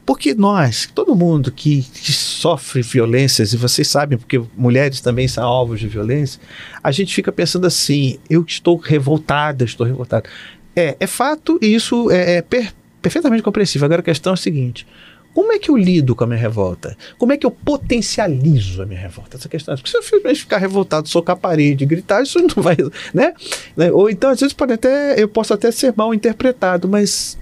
[0.06, 5.44] porque nós, todo mundo que, que, sofre violências, e vocês sabem, porque mulheres também são
[5.44, 6.40] alvos de violência,
[6.82, 10.28] a gente fica pensando assim: eu estou revoltada, estou revoltada.
[10.76, 13.86] É, é fato e isso é, é per, perfeitamente compreensível.
[13.86, 14.86] Agora a questão é a seguinte:
[15.34, 16.96] como é que eu lido com a minha revolta?
[17.18, 19.36] Como é que eu potencializo a minha revolta?
[19.36, 19.74] Essa questão.
[19.74, 22.76] Porque se eu simplesmente ficar revoltado, socar a parede, gritar, isso não vai.
[23.12, 23.32] Né?
[23.76, 23.90] né?
[23.90, 27.36] Ou então, às vezes, pode até, eu posso até ser mal interpretado, mas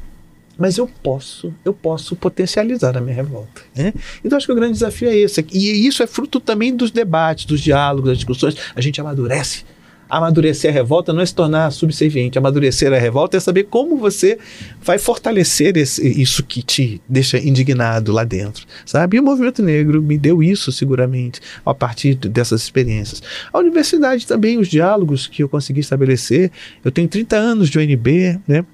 [0.62, 3.62] mas eu posso, eu posso potencializar a minha revolta.
[3.74, 3.92] Né?
[4.24, 5.44] Então acho que o grande desafio é esse.
[5.52, 8.54] E isso é fruto também dos debates, dos diálogos, das discussões.
[8.72, 9.64] A gente amadurece.
[10.08, 12.38] Amadurecer a revolta não é se tornar subserviente.
[12.38, 14.38] Amadurecer a revolta é saber como você
[14.80, 19.16] vai fortalecer esse, isso que te deixa indignado lá dentro, sabe?
[19.16, 23.20] E o movimento negro me deu isso seguramente a partir dessas experiências.
[23.52, 26.52] A universidade também, os diálogos que eu consegui estabelecer.
[26.84, 28.64] Eu tenho 30 anos de UNB, né?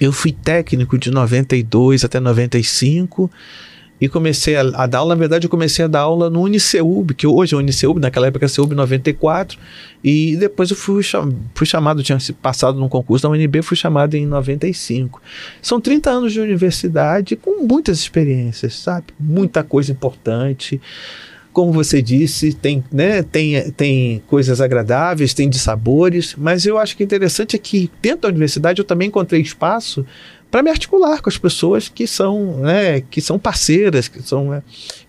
[0.00, 3.30] Eu fui técnico de 92 até 95
[4.00, 7.14] e comecei a, a, dar aula, na verdade eu comecei a dar aula no Uniceub,
[7.14, 9.58] que hoje é Uniceub, naquela época é CEUB 94,
[10.02, 11.02] e depois eu fui,
[11.54, 15.22] fui chamado, tinha passado num concurso da UNB, fui chamado em 95.
[15.62, 19.06] São 30 anos de universidade com muitas experiências, sabe?
[19.18, 20.80] Muita coisa importante
[21.54, 26.96] como você disse, tem, né, tem, tem coisas agradáveis, tem de sabores, mas eu acho
[26.96, 30.04] que interessante é que dentro da universidade eu também encontrei espaço
[30.50, 34.50] para me articular com as pessoas que são, né, que são parceiras, que são.
[34.50, 34.62] Né?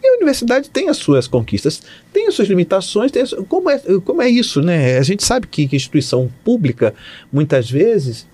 [0.04, 1.82] E a universidade tem as suas conquistas,
[2.14, 4.98] tem as suas limitações, tem as, como, é, como é isso, né?
[4.98, 6.94] A gente sabe que, que instituição pública,
[7.32, 8.28] muitas vezes,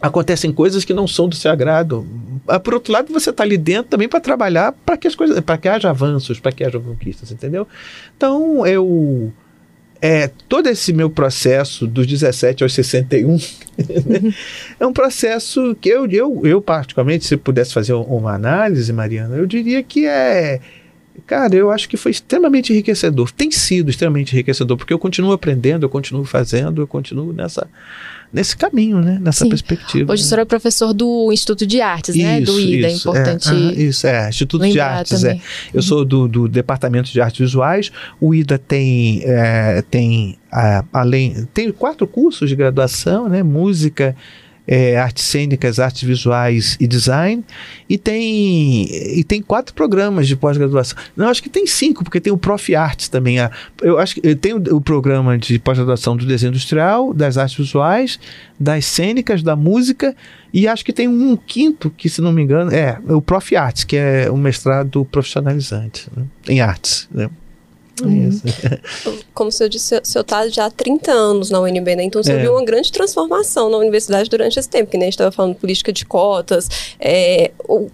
[0.00, 2.06] acontecem coisas que não são do seu agrado.
[2.48, 5.38] Ah, por outro lado, você está ali dentro também para trabalhar para que as coisas,
[5.40, 7.66] para que haja avanços, para que haja conquistas, entendeu?
[8.16, 9.32] Então eu
[10.02, 13.36] é, todo esse meu processo dos 17 aos 61
[14.06, 14.34] né,
[14.80, 19.46] é um processo que eu, eu, eu, particularmente, se pudesse fazer uma análise, Mariana, eu
[19.46, 20.60] diria que é.
[21.26, 23.30] Cara, eu acho que foi extremamente enriquecedor.
[23.30, 27.68] Tem sido extremamente enriquecedor, porque eu continuo aprendendo, eu continuo fazendo, eu continuo nessa
[28.32, 29.18] nesse caminho, né?
[29.20, 29.50] Nessa Sim.
[29.50, 30.12] perspectiva.
[30.12, 30.26] Hoje né?
[30.26, 32.40] o senhor é professor do Instituto de Artes, isso, né?
[32.40, 33.48] Do IDA, é isso, é importante.
[33.50, 35.24] É, isso, é, Instituto de Artes.
[35.24, 35.32] É.
[35.32, 35.40] Eu
[35.76, 35.82] uhum.
[35.82, 37.90] sou do, do, Departamento de Artes Visuais.
[38.20, 40.38] O IDA tem, é, tem
[40.92, 43.42] além, tem quatro cursos de graduação, né?
[43.42, 44.16] Música,
[44.66, 47.44] é, artes cênicas, artes visuais e design,
[47.88, 48.86] e tem,
[49.18, 50.96] e tem quatro programas de pós-graduação.
[51.16, 52.74] Não, acho que tem cinco, porque tem o Prof.
[52.74, 53.36] Arts também.
[53.82, 58.18] Eu acho que tem o, o programa de pós-graduação do desenho industrial, das artes visuais,
[58.58, 60.14] das cênicas, da música,
[60.52, 63.56] e acho que tem um quinto, que se não me engano, é o Prof.
[63.56, 67.08] Arts, que é um mestrado profissionalizante né, em artes.
[67.10, 67.28] Né?
[68.02, 68.30] Uhum.
[69.34, 72.04] Como você disse, o senhor está já há 30 anos na UNB, né?
[72.04, 72.38] Então você é.
[72.38, 75.54] viu uma grande transformação na universidade durante esse tempo, que nem a gente estava falando
[75.54, 77.88] política de cotas, é, o,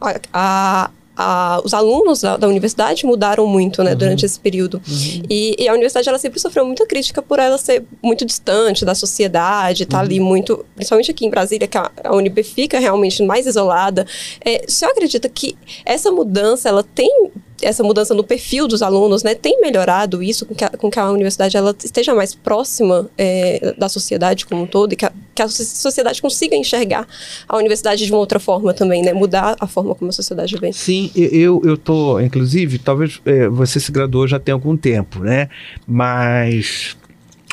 [0.00, 0.90] a, a
[1.22, 3.98] a, os alunos da, da, universidade mudaram muito, né, uhum.
[3.98, 4.80] durante esse período.
[4.88, 5.22] Uhum.
[5.28, 8.94] E, e, a universidade, ela sempre sofreu muita crítica por ela ser muito distante da
[8.94, 10.06] sociedade, estar tá uhum.
[10.06, 14.06] ali muito, principalmente aqui em Brasília, que a, a UNB fica realmente mais isolada.
[14.42, 17.30] É, o senhor acredita que essa mudança, ela tem
[17.62, 20.98] essa mudança no perfil dos alunos, né, tem melhorado isso com que a, com que
[20.98, 25.12] a universidade ela esteja mais próxima é, da sociedade como um todo e que a,
[25.34, 27.06] que a, sociedade consiga enxergar
[27.48, 30.72] a universidade de uma outra forma também, né, mudar a forma como a sociedade vê.
[30.72, 35.48] Sim, eu eu tô, inclusive, talvez é, você se graduou já tem algum tempo, né,
[35.86, 36.96] mas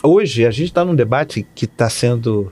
[0.03, 2.51] hoje a gente está num debate que está sendo,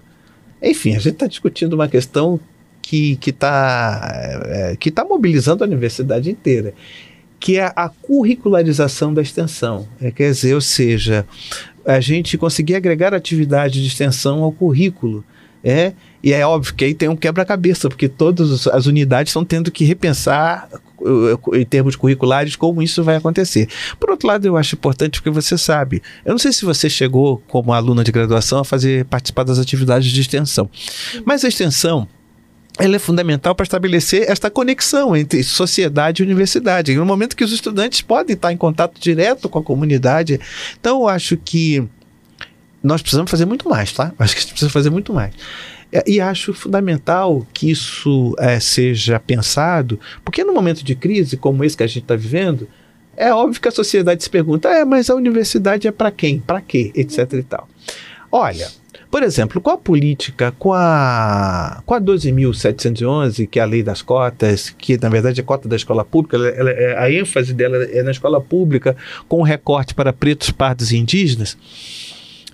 [0.61, 2.39] enfim, a gente está discutindo uma questão
[2.87, 6.73] que está é, que tá mobilizando a universidade inteira
[7.39, 9.88] que é a curricularização da extensão.
[10.02, 11.26] É, quer dizer, ou seja,
[11.86, 15.24] a gente conseguir agregar atividade de extensão ao currículo.
[15.63, 15.93] É,
[16.24, 19.84] e é óbvio que aí tem um quebra-cabeça, porque todas as unidades estão tendo que
[19.84, 20.69] repensar
[21.54, 23.67] em termos curriculares como isso vai acontecer.
[24.00, 27.41] Por outro lado, eu acho importante porque você sabe, eu não sei se você chegou
[27.48, 30.69] como aluna de graduação a fazer participar das atividades de extensão,
[31.26, 32.08] mas a extensão
[32.77, 37.51] ela é fundamental para estabelecer esta conexão entre sociedade e universidade, no momento que os
[37.51, 40.39] estudantes podem estar em contato direto com a comunidade.
[40.79, 41.88] Então, eu acho que
[42.83, 44.13] nós precisamos fazer muito mais, tá?
[44.19, 45.33] Acho que a gente precisa fazer muito mais.
[45.91, 51.63] É, e acho fundamental que isso é, seja pensado, porque no momento de crise como
[51.63, 52.67] esse que a gente está vivendo,
[53.15, 56.39] é óbvio que a sociedade se pergunta: é, mas a universidade é para quem?
[56.39, 56.91] Para quê?
[56.93, 57.69] Etc e tal.
[58.31, 58.67] Olha,
[59.09, 64.01] por exemplo, com a política, com a, com a 12.711, que é a lei das
[64.01, 67.77] cotas, que na verdade é cota da escola pública, ela, ela, é, a ênfase dela
[67.85, 68.95] é na escola pública,
[69.27, 71.57] com recorte para pretos, pardos e indígenas,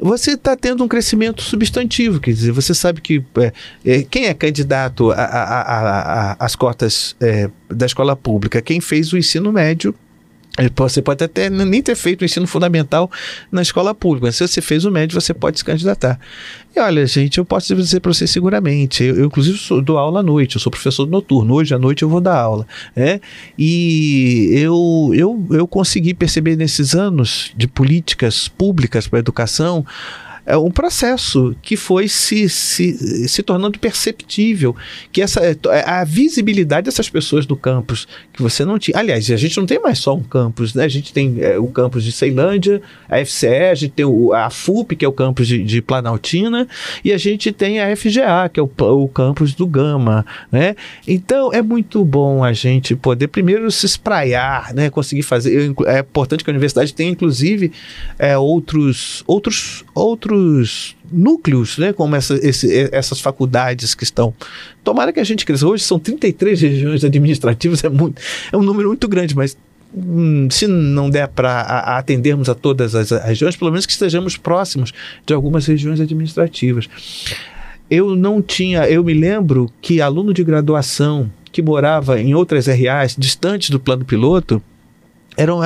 [0.02, 2.20] você está tendo um crescimento substantivo.
[2.20, 3.54] Quer dizer, você sabe que é,
[3.86, 5.12] é, quem é candidato
[6.40, 8.62] às cotas é, da escola pública?
[8.64, 9.94] Quem fez o ensino médio
[10.76, 13.10] você pode até nem ter feito o ensino fundamental
[13.52, 14.32] na escola pública.
[14.32, 16.20] Se você fez o médio, você pode se candidatar.
[16.76, 19.04] E olha, gente, eu posso dizer para você seguramente.
[19.04, 20.56] Eu, eu inclusive, sou, dou aula à noite.
[20.56, 21.54] Eu sou professor noturno.
[21.54, 22.68] Hoje à noite eu vou dar aula.
[22.96, 23.22] Né?
[23.58, 29.86] E eu, eu, eu consegui perceber nesses anos de políticas públicas para a educação
[30.46, 34.76] é um processo que foi se, se, se tornando perceptível,
[35.12, 38.98] que essa é, a visibilidade dessas pessoas do campus que você não tinha.
[38.98, 40.84] Aliás, a gente não tem mais só um campus, né?
[40.84, 44.50] A gente tem é, o campus de Ceilândia, a FCE, a gente tem o, a
[44.50, 46.68] FUP, que é o campus de, de, Planaltina,
[47.04, 50.76] e a gente tem a FGA, que é o, o campus do Gama, né?
[51.08, 54.90] Então é muito bom a gente poder primeiro se espraiar, né?
[54.90, 55.74] Conseguir fazer.
[55.86, 57.72] É importante que a universidade tenha, inclusive,
[58.18, 64.34] é, outros, outros, outros outros núcleos, né, como essa, esse, essas faculdades que estão.
[64.84, 65.68] Tomara que a gente cresça.
[65.68, 69.58] Hoje são 33 regiões administrativas, é, muito, é um número muito grande, mas
[69.94, 71.62] hum, se não der para
[71.98, 74.94] atendermos a todas as regiões, pelo menos que estejamos próximos
[75.26, 76.90] de algumas regiões administrativas.
[77.90, 83.18] Eu não tinha, eu me lembro que aluno de graduação que morava em outras RAs
[83.18, 84.64] distantes do plano piloto,
[85.36, 85.60] eram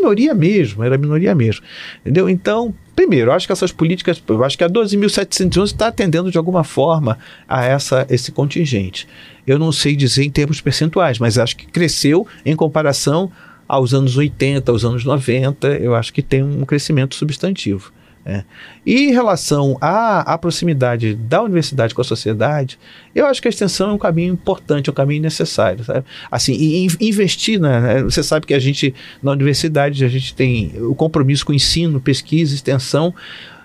[0.00, 1.64] minoria mesmo, era minoria mesmo.
[2.00, 2.28] Entendeu?
[2.28, 6.38] Então, primeiro, eu acho que essas políticas, eu acho que a 12.711 está atendendo de
[6.38, 9.06] alguma forma a essa, esse contingente.
[9.46, 13.30] Eu não sei dizer em termos percentuais, mas acho que cresceu em comparação
[13.68, 17.92] aos anos 80, aos anos 90, eu acho que tem um crescimento substantivo.
[18.24, 18.44] É.
[18.84, 22.78] E em relação à, à, proximidade da universidade com a sociedade,
[23.14, 25.82] eu acho que a extensão é um caminho importante, é um caminho necessário.
[25.82, 26.04] Sabe?
[26.30, 28.02] Assim, e, investir, né?
[28.02, 32.54] você sabe que a gente, na universidade, a gente tem o compromisso com ensino, pesquisa,
[32.54, 33.14] extensão,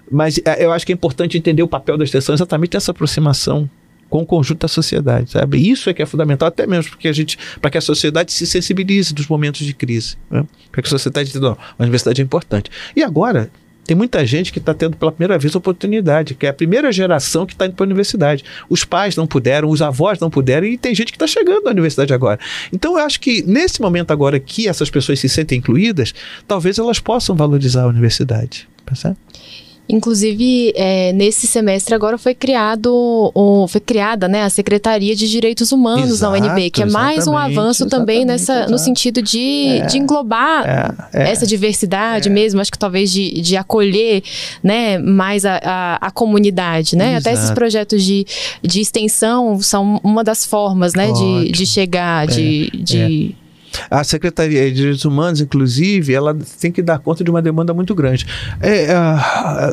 [0.09, 3.69] mas é, eu acho que é importante entender o papel da extensão exatamente nessa aproximação
[4.09, 5.69] com o conjunto da sociedade, sabe?
[5.69, 8.45] Isso é que é fundamental, até mesmo porque a gente, para que a sociedade se
[8.45, 10.45] sensibilize dos momentos de crise, né?
[10.71, 12.69] para que a sociedade entenda, a universidade é importante.
[12.95, 13.49] E agora,
[13.85, 17.45] tem muita gente que está tendo pela primeira vez oportunidade, que é a primeira geração
[17.45, 18.43] que está indo para a universidade.
[18.69, 21.71] Os pais não puderam, os avós não puderam, e tem gente que está chegando à
[21.71, 22.39] universidade agora.
[22.73, 26.13] Então, eu acho que nesse momento agora que essas pessoas se sentem incluídas,
[26.47, 28.67] talvez elas possam valorizar a universidade.
[28.85, 29.17] Percebe?
[29.87, 33.31] Inclusive, é, nesse semestre agora foi criado,
[33.69, 37.37] foi criada né, a Secretaria de Direitos Humanos Exato, da UNB, que é mais um
[37.37, 38.71] avanço também nessa, exato.
[38.71, 41.31] no sentido de, é, de englobar é, é.
[41.31, 42.31] essa diversidade é.
[42.31, 44.23] mesmo, acho que talvez de, de acolher
[44.63, 46.95] né, mais a, a, a comunidade.
[46.95, 47.17] Né?
[47.17, 48.25] Até esses projetos de,
[48.63, 53.35] de extensão são uma das formas né, de, de chegar, de, é, de
[53.89, 57.93] a Secretaria de Direitos Humanos, inclusive, ela tem que dar conta de uma demanda muito
[57.95, 58.25] grande.
[58.61, 58.87] É,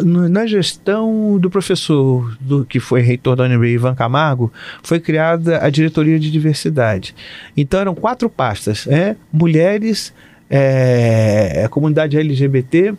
[0.03, 5.71] na gestão do professor do, que foi reitor da UNB, Ivan Camargo, foi criada a
[5.71, 7.15] Diretoria de Diversidade.
[7.57, 10.13] Então eram quatro pastas, é, mulheres,
[10.51, 12.95] é, comunidade LGBT,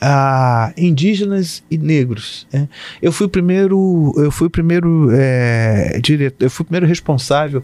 [0.00, 2.46] a indígenas e negros.
[2.52, 2.66] É.
[3.00, 7.62] Eu fui primeiro, eu fui primeiro é, diretor, eu fui o primeiro responsável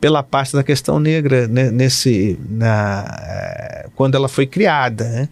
[0.00, 5.28] pela parte da questão negra né, nesse na, eh, quando ela foi criada, né?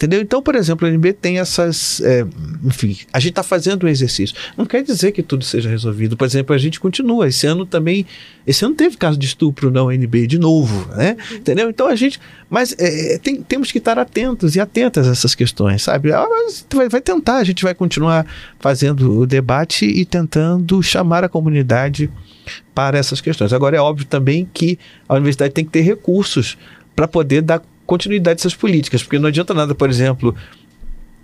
[0.00, 0.20] entendeu?
[0.22, 2.26] Então, por exemplo, a NB tem essas, é,
[2.64, 4.34] enfim, a gente está fazendo um exercício.
[4.56, 6.16] Não quer dizer que tudo seja resolvido.
[6.16, 7.28] Por exemplo, a gente continua.
[7.28, 8.06] Esse ano também,
[8.46, 11.16] esse ano teve caso de estupro na UNB de novo, né?
[11.32, 11.68] Entendeu?
[11.68, 15.82] Então a gente, mas é, tem, temos que estar atentos e atentas a essas questões,
[15.82, 16.12] sabe?
[16.12, 16.26] Ah,
[16.72, 18.26] vai, vai tentar, a gente vai continuar
[18.58, 22.10] fazendo o debate e tentando chamar a comunidade
[22.74, 23.52] para essas questões.
[23.52, 26.56] Agora, é óbvio também que a universidade tem que ter recursos
[26.94, 30.34] para poder dar continuidade a essas políticas, porque não adianta nada, por exemplo,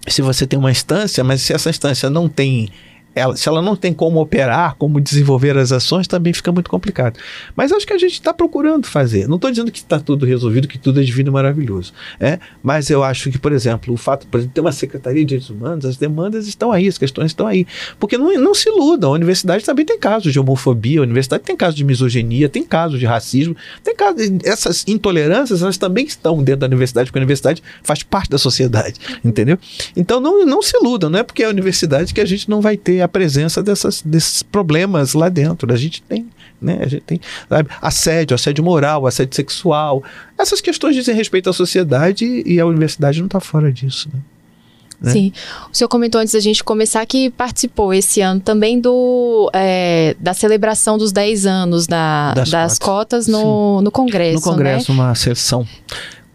[0.09, 2.69] se você tem uma instância, mas se essa instância não tem
[3.17, 7.19] ela, se ela não tem como operar, como desenvolver as ações, também fica muito complicado.
[7.57, 9.27] Mas acho que a gente está procurando fazer.
[9.27, 11.95] Não estou dizendo que está tudo resolvido, que tudo é divino e maravilhoso.
[12.21, 12.39] É?
[12.63, 15.87] Mas eu acho que, por exemplo, o fato de ter uma Secretaria de Direitos Humanos,
[15.87, 17.67] as demandas estão aí, as questões estão aí.
[17.99, 21.57] Porque não, não se iludam, a universidade também tem casos de homofobia, a universidade tem
[21.57, 26.61] casos de misoginia, tem casos de racismo, tem casos, essas intolerâncias, elas também estão dentro
[26.61, 29.59] da universidade, porque a universidade faz parte da sociedade, entendeu?
[29.97, 32.61] Então não, não se iludam, não é porque é a universidade que a gente não
[32.61, 35.73] vai ter a presença dessas, desses problemas lá dentro.
[35.73, 36.27] A gente tem,
[36.61, 36.79] né?
[36.81, 37.69] A gente tem sabe?
[37.81, 40.03] assédio, assédio moral, assédio sexual.
[40.39, 44.09] Essas questões dizem respeito à sociedade e a universidade não está fora disso.
[44.13, 44.21] Né?
[45.01, 45.13] Né?
[45.13, 45.33] Sim.
[45.71, 50.33] O senhor comentou antes da gente começar que participou esse ano também do, é, da
[50.33, 54.37] celebração dos 10 anos da, das, das cotas, cotas no, no Congresso.
[54.37, 54.99] No Congresso, né?
[54.99, 55.67] uma sessão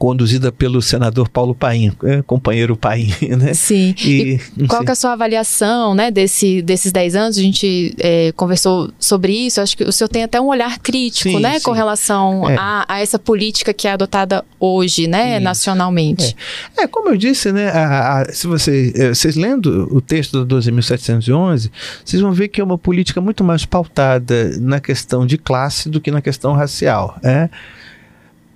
[0.02, 3.54] conduzida pelo senador Paulo Paim, é, companheiro Paim, né?
[3.54, 3.94] Sim.
[4.04, 7.38] E, e qual é a sua avaliação, né, desse, desses 10 anos?
[7.38, 11.30] A gente é, conversou sobre isso, acho que o senhor tem até um olhar crítico,
[11.30, 11.66] sim, né, sim.
[11.66, 12.56] com relação é.
[12.58, 15.44] a, a, essa política que é adotada hoje, né, isso.
[15.44, 16.36] nacionalmente.
[16.76, 16.82] É.
[16.82, 16.88] é.
[16.88, 21.70] como eu disse, né, a, a, se você, é, vocês lendo o texto do 12.711,
[22.04, 26.02] vocês vão ver que é uma política muito mais pautada na questão de classe do
[26.02, 27.52] que na questão racial, é?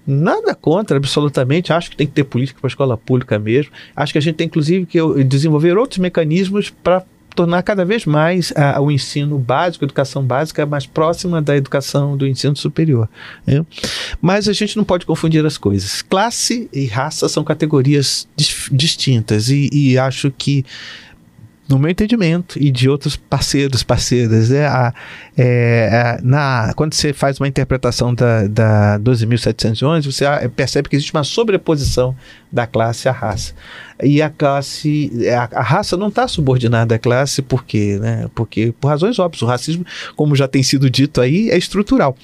[0.06, 1.74] Nada contra, absolutamente.
[1.74, 3.72] Acho que tem que ter política para a escola pública mesmo.
[3.96, 7.04] Acho que a gente tem, inclusive, que desenvolver outros mecanismos para
[7.36, 12.16] tornar cada vez mais uh, o ensino básico, a educação básica, mais próxima da educação
[12.16, 13.10] do ensino superior.
[13.46, 13.64] Né?
[14.22, 16.02] Mas a gente não pode confundir as coisas.
[16.02, 18.28] Classe e raça são categorias
[18.72, 20.66] distintas e, e acho que
[21.68, 24.94] no meu entendimento e de outros parceiros, parceiras, é, a,
[25.36, 31.12] é, a, na, quando você faz uma interpretação da, da 12.711, você percebe que existe
[31.12, 32.16] uma sobreposição
[32.52, 33.54] da classe à raça.
[34.04, 37.98] E a classe, a, a raça não está subordinada à classe, por quê?
[38.00, 38.30] Né?
[38.36, 42.16] Porque, por razões óbvias, o racismo, como já tem sido dito aí, é estrutural.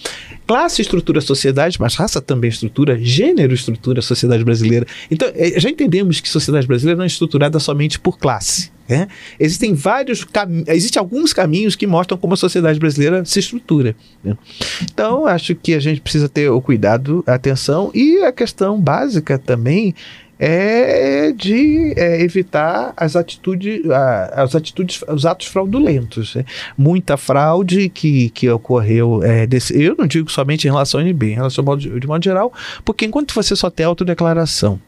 [0.46, 4.86] Classe estrutura a sociedade, mas raça também estrutura, gênero estrutura a sociedade brasileira.
[5.10, 9.08] Então, é, já entendemos que sociedade brasileira não é estruturada somente por classe Né?
[9.40, 10.28] Existem vários
[10.68, 13.96] existem alguns caminhos que mostram como a sociedade brasileira se estrutura.
[14.22, 14.36] Né?
[14.84, 19.40] Então, acho que a gente precisa ter o cuidado, a atenção e a questão básica
[19.40, 19.96] também
[20.38, 26.36] é de é, evitar as atitudes, a, as atitudes, os atos fraudulentos.
[26.36, 26.44] Né?
[26.78, 31.32] Muita fraude que, que ocorreu é, desse, eu não digo somente em relação ao NB,
[31.32, 32.52] em relação ao de, de modo geral,
[32.84, 34.82] porque enquanto você só tem autodeclaração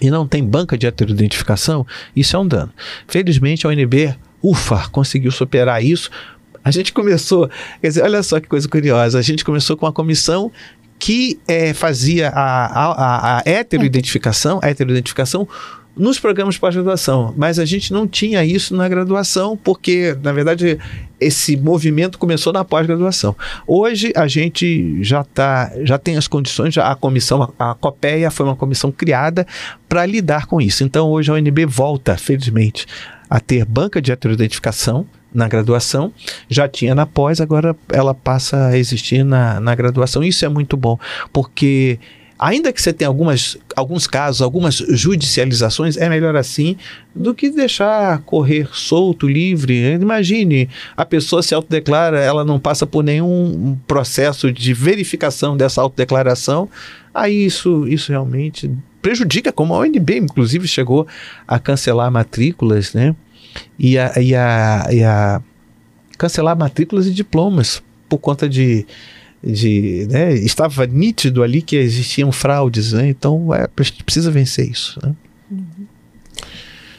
[0.00, 2.72] e não tem banca de heteroidentificação, isso é um dano.
[3.06, 6.10] Felizmente a UNB, ufa, conseguiu superar isso.
[6.64, 7.48] A gente começou,
[7.80, 10.50] quer dizer, olha só que coisa curiosa, a gente começou com uma comissão
[10.98, 15.48] que é, fazia a, a, a heteroidentificação, a heteroidentificação
[15.98, 20.78] nos programas de pós-graduação, mas a gente não tinha isso na graduação, porque, na verdade,
[21.20, 23.34] esse movimento começou na pós-graduação.
[23.66, 28.46] Hoje a gente já tá, já tem as condições, já a comissão, a COPEA foi
[28.46, 29.46] uma comissão criada
[29.88, 30.84] para lidar com isso.
[30.84, 32.86] Então hoje a UNB volta, felizmente,
[33.28, 36.10] a ter banca de heteroidentificação, na graduação,
[36.48, 40.24] já tinha na pós, agora ela passa a existir na, na graduação.
[40.24, 40.98] Isso é muito bom,
[41.32, 41.98] porque
[42.38, 46.76] ainda que você tenha algumas, alguns casos, algumas judicializações, é melhor assim
[47.14, 49.94] do que deixar correr solto, livre.
[49.94, 56.68] Imagine, a pessoa se autodeclara, ela não passa por nenhum processo de verificação dessa autodeclaração,
[57.12, 58.70] aí isso, isso realmente
[59.02, 61.06] prejudica, como a ONB, inclusive, chegou
[61.46, 63.14] a cancelar matrículas, né?
[63.78, 65.42] e a, e a, e a
[66.16, 68.86] cancelar matrículas e diplomas por conta de,
[69.42, 73.08] de né, estava nítido ali que existiam fraudes, né?
[73.08, 74.98] então é, a gente precisa vencer isso.
[75.02, 75.14] Né?
[75.50, 75.86] Uhum.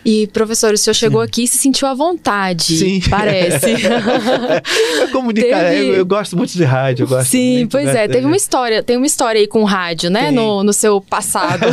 [0.03, 1.27] E, professor, o senhor chegou Sim.
[1.27, 3.01] aqui e se sentiu à vontade, Sim.
[3.09, 3.75] parece.
[5.01, 5.87] eu comunicar, teve...
[5.89, 7.07] eu, eu, gosto muito de rádio.
[7.23, 8.05] Sim, muito, pois né?
[8.05, 8.07] é.
[8.07, 10.31] Teve uma história, tem uma história aí com rádio, né?
[10.31, 11.65] No, no seu passado.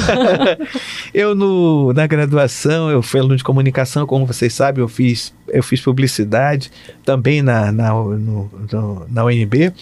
[1.15, 5.63] eu, no, na graduação, eu fui aluno de comunicação, como vocês sabem, eu fiz, eu
[5.63, 6.71] fiz publicidade
[7.05, 9.73] também na, na, no, no, na UNB.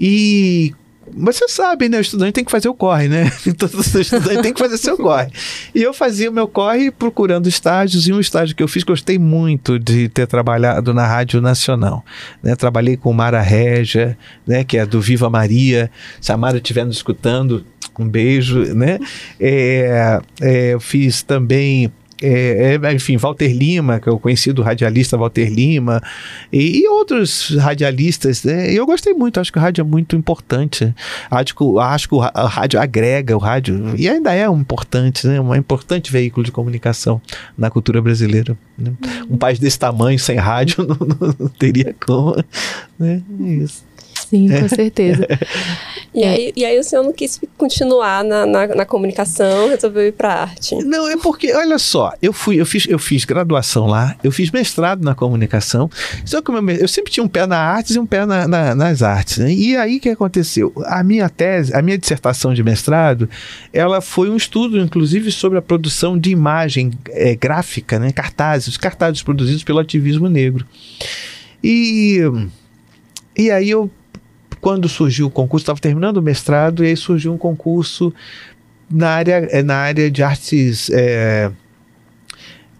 [0.00, 0.72] E
[1.14, 1.98] você sabe, né?
[1.98, 3.30] O estudante tem que fazer o corre, né?
[3.58, 5.28] Todo estudante tem que fazer seu corre.
[5.74, 9.18] E eu fazia o meu corre procurando estágios, e um estágio que eu fiz, gostei
[9.18, 12.04] muito de ter trabalhado na Rádio Nacional.
[12.42, 12.54] Né?
[12.56, 14.64] Trabalhei com Mara Regia, né?
[14.64, 15.90] que é do Viva Maria.
[16.20, 17.64] Se a Mara estiver nos escutando,
[17.98, 18.98] um beijo, né?
[19.40, 21.92] É, é, eu fiz também
[22.22, 26.02] é, é, enfim, Walter Lima, que é o conhecido radialista Walter Lima,
[26.52, 28.44] e, e outros radialistas.
[28.44, 28.72] Né?
[28.72, 30.94] Eu gostei muito, acho que o rádio é muito importante.
[31.30, 35.40] Acho que, acho que o, rádio agrega, o rádio, e ainda é um importante, né?
[35.40, 37.20] um importante veículo de comunicação
[37.56, 38.56] na cultura brasileira.
[38.76, 38.92] Né?
[39.30, 42.36] Um país desse tamanho, sem rádio, não, não, não teria como.
[42.98, 43.22] Né?
[43.40, 43.87] É isso.
[44.28, 45.26] Sim, com certeza.
[46.14, 50.12] e, aí, e aí o senhor não quis continuar na, na, na comunicação, resolveu ir
[50.12, 50.74] para arte?
[50.84, 54.50] Não, é porque, olha só, eu fui, eu fiz, eu fiz graduação lá, eu fiz
[54.50, 55.90] mestrado na comunicação,
[56.26, 58.74] só que eu, eu sempre tinha um pé na artes e um pé na, na,
[58.74, 59.38] nas artes.
[59.38, 59.50] Né?
[59.50, 60.74] E aí o que aconteceu?
[60.84, 63.30] A minha tese, a minha dissertação de mestrado,
[63.72, 68.12] ela foi um estudo, inclusive, sobre a produção de imagem é, gráfica, né?
[68.12, 70.66] cartazes, cartazes produzidos pelo ativismo negro.
[71.64, 72.20] E,
[73.36, 73.90] e aí eu
[74.60, 78.12] quando surgiu o concurso, estava terminando o mestrado, e aí surgiu um concurso
[78.90, 80.90] na área, eh, na área de artes.
[80.90, 81.50] É,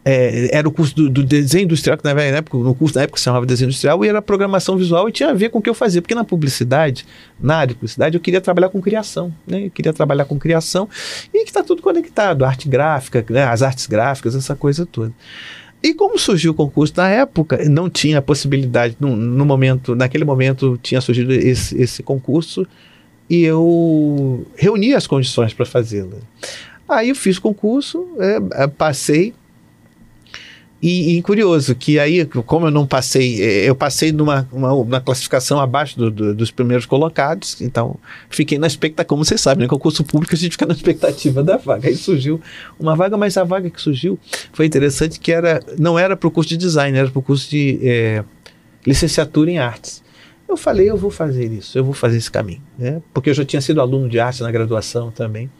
[0.05, 3.19] é, era o curso do, do, desenho industrial, que na época, no curso na época
[3.19, 5.69] se chamava desenho industrial, e era programação visual e tinha a ver com o que
[5.69, 7.05] eu fazia, porque na publicidade,
[7.39, 9.67] na área de publicidade, eu queria trabalhar com criação, né?
[9.67, 10.89] Eu queria trabalhar com criação
[11.33, 13.45] e que está tudo conectado, arte gráfica, né?
[13.45, 15.13] as artes gráficas, essa coisa toda.
[15.83, 20.79] E como surgiu o concurso na época, não tinha possibilidade, no, no momento, naquele momento
[20.83, 22.67] tinha surgido esse, esse concurso
[23.31, 26.19] e eu reuni as condições para fazê-lo.
[26.89, 29.35] Aí eu fiz o concurso, é, é passei,
[30.81, 35.59] e, e, curioso que aí, como eu não passei, eh, eu passei numa uma, classificação
[35.59, 37.97] abaixo do, do, dos primeiros colocados, então
[38.31, 41.43] fiquei na expectativa, como você sabe, no né, concurso público a gente fica na expectativa
[41.43, 41.89] da vaga.
[41.89, 42.41] Aí surgiu
[42.79, 44.17] uma vaga, mas a vaga que surgiu
[44.53, 47.51] foi interessante que era não era para o curso de design, era para o curso
[47.51, 48.25] de é,
[48.87, 50.03] licenciatura em artes.
[50.49, 53.03] Eu falei, eu vou fazer isso, eu vou fazer esse caminho, né?
[53.13, 55.51] Porque eu já tinha sido aluno de arte na graduação também.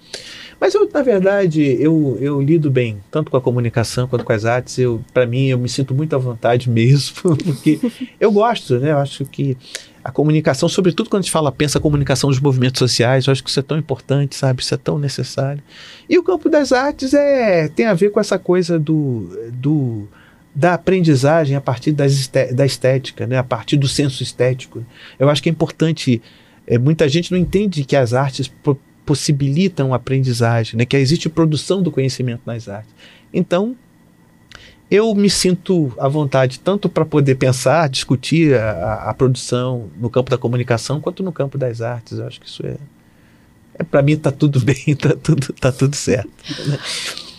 [0.61, 4.45] Mas eu, na verdade, eu, eu lido bem, tanto com a comunicação quanto com as
[4.45, 4.77] artes.
[4.79, 7.79] Eu, para mim, eu me sinto muito à vontade mesmo, porque
[8.19, 8.91] eu gosto, né?
[8.91, 9.57] Eu acho que
[10.03, 13.45] a comunicação, sobretudo quando a gente fala, pensa a comunicação dos movimentos sociais, eu acho
[13.45, 14.63] que isso é tão importante, sabe?
[14.63, 15.63] Isso é tão necessário.
[16.09, 20.09] E o campo das artes é tem a ver com essa coisa do, do
[20.59, 23.39] da aprendizagem a partir da estética, né?
[23.39, 24.85] a partir do senso estético.
[25.17, 26.21] Eu acho que é importante.
[26.67, 28.53] É, muita gente não entende que as artes
[29.07, 30.85] possibilitam a aprendizagem, né?
[30.85, 32.93] que existe produção do conhecimento nas artes.
[33.33, 33.77] Então,
[34.91, 40.29] eu me sinto à vontade tanto para poder pensar, discutir a, a, produção no campo
[40.29, 42.19] da comunicação, quanto no campo das artes.
[42.19, 42.77] Eu acho que isso é.
[43.75, 46.33] é para mim está tudo bem, está tudo, tá tudo certo.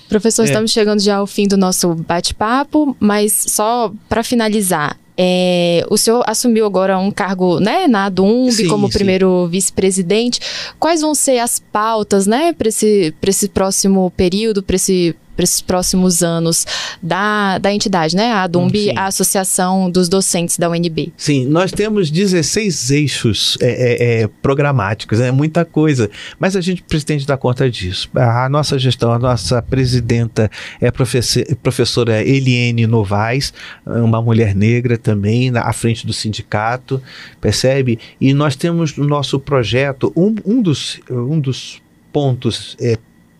[0.09, 0.45] Professor, é.
[0.45, 6.23] estamos chegando já ao fim do nosso bate-papo, mas só para finalizar, é, o senhor
[6.25, 10.39] assumiu agora um cargo né, na ADUMB sim, como primeiro vice-presidente.
[10.79, 15.61] Quais vão ser as pautas né, para esse, esse próximo período, para esse para esses
[15.61, 16.67] próximos anos
[17.01, 18.33] da, da entidade, né?
[18.33, 21.13] A ADUMB, a Associação dos Docentes da UNB.
[21.15, 26.83] Sim, nós temos 16 eixos é, é, é, programáticos, é muita coisa, mas a gente
[26.83, 28.09] pretende dar conta disso.
[28.13, 33.53] A nossa gestão, a nossa presidenta é a professora Eliene Novaes,
[33.85, 37.01] uma mulher negra também, à frente do sindicato,
[37.39, 37.97] percebe?
[38.19, 41.81] E nós temos no nosso projeto, um, um, dos, um dos
[42.11, 42.97] pontos é,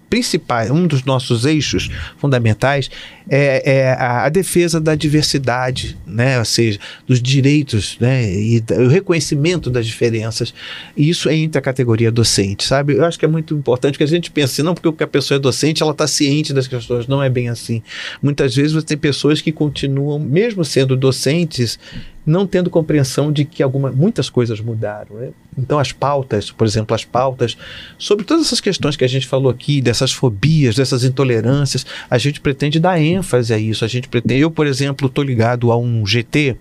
[0.10, 2.90] principais, um dos nossos eixos fundamentais
[3.30, 6.40] é, é a, a, defesa da diversidade, né?
[6.40, 8.30] ou seja, dos direitos né?
[8.34, 10.54] e o reconhecimento das diferenças.
[10.98, 12.96] E isso é entre a categoria docente, sabe?
[12.96, 15.40] Eu acho que é muito importante que a gente pense, não porque a pessoa é
[15.40, 17.84] docente, ela está ciente das questões, não é bem assim.
[18.22, 21.78] Muitas vezes você tem pessoas que continuam, mesmo sendo docentes,
[22.26, 25.16] não tendo compreensão de que alguma, muitas coisas mudaram.
[25.16, 25.30] Né?
[25.58, 27.58] Então, as pautas, por exemplo, as pautas
[27.98, 32.40] sobre todas essas questões que a gente falou aqui, dessas fobias, dessas intolerâncias, a gente
[32.40, 33.19] pretende dar ênfase
[33.52, 33.86] a isso.
[33.86, 36.56] A gente pretende, eu, por exemplo, estou ligado a um GT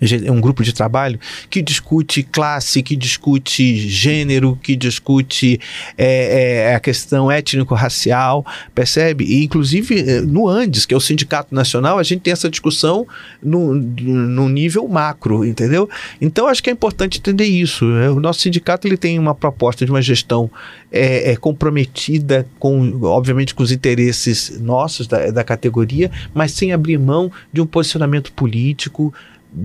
[0.00, 1.18] é um grupo de trabalho
[1.48, 5.60] que discute classe, que discute gênero, que discute
[5.96, 8.44] é, é, a questão étnico-racial,
[8.74, 9.24] percebe?
[9.24, 13.06] E, inclusive, é, no Andes, que é o Sindicato Nacional, a gente tem essa discussão
[13.42, 15.88] no, no nível macro, entendeu?
[16.20, 17.84] Então, acho que é importante entender isso.
[17.84, 18.10] Né?
[18.10, 20.50] O nosso sindicato ele tem uma proposta de uma gestão
[20.90, 26.98] é, é, comprometida com, obviamente, com os interesses nossos da, da categoria, mas sem abrir
[26.98, 29.12] mão de um posicionamento político,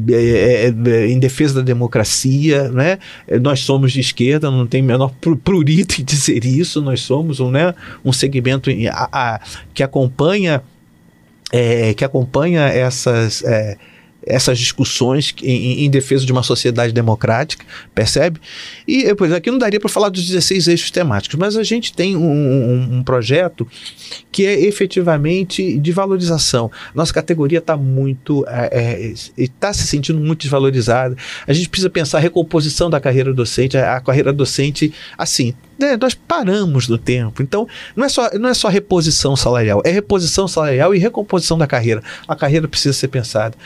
[0.10, 2.98] é, é, é, em defesa da democracia, né?
[3.42, 5.14] Nós somos de esquerda, não tem menor
[5.44, 6.82] prurito em dizer isso.
[6.82, 7.74] Nós somos um, né,
[8.04, 9.42] um segmento a, a,
[9.74, 10.64] que acompanha
[11.52, 13.78] é, que acompanha essas é,
[14.26, 18.40] essas discussões em, em, defesa de uma sociedade democrática, percebe?
[18.88, 22.16] E pois aqui não daria para falar dos 16 eixos temáticos, mas a gente tem
[22.16, 23.68] um, um, projeto
[24.32, 26.72] que é efetivamente de valorização.
[26.94, 28.44] Nossa categoria está muito,
[29.38, 31.16] está é, é, se sentindo muito desvalorizada.
[31.48, 33.78] A gente precisa pensar a recomposição da carreira docente.
[33.78, 37.42] A, a carreira docente, assim, né, nós paramos no tempo.
[37.42, 41.68] Então, não é, só, não é só reposição salarial, é reposição salarial e recomposição da
[41.68, 42.02] carreira.
[42.28, 43.58] A carreira precisa ser pensada.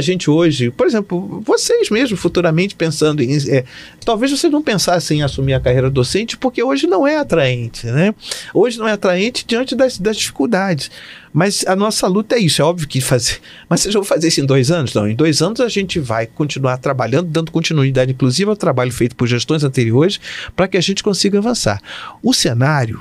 [0.00, 3.36] Gente hoje, por exemplo, vocês mesmo futuramente pensando em.
[3.48, 3.64] É,
[4.04, 8.14] talvez vocês não pensassem em assumir a carreira docente porque hoje não é atraente, né?
[8.54, 10.90] Hoje não é atraente diante das, das dificuldades.
[11.32, 13.38] Mas a nossa luta é isso, é óbvio que fazer.
[13.68, 14.92] Mas vocês vão fazer isso em dois anos?
[14.94, 19.14] Não, em dois anos a gente vai continuar trabalhando, dando continuidade, inclusive, ao trabalho feito
[19.14, 20.18] por gestões anteriores,
[20.56, 21.80] para que a gente consiga avançar.
[22.22, 23.00] O cenário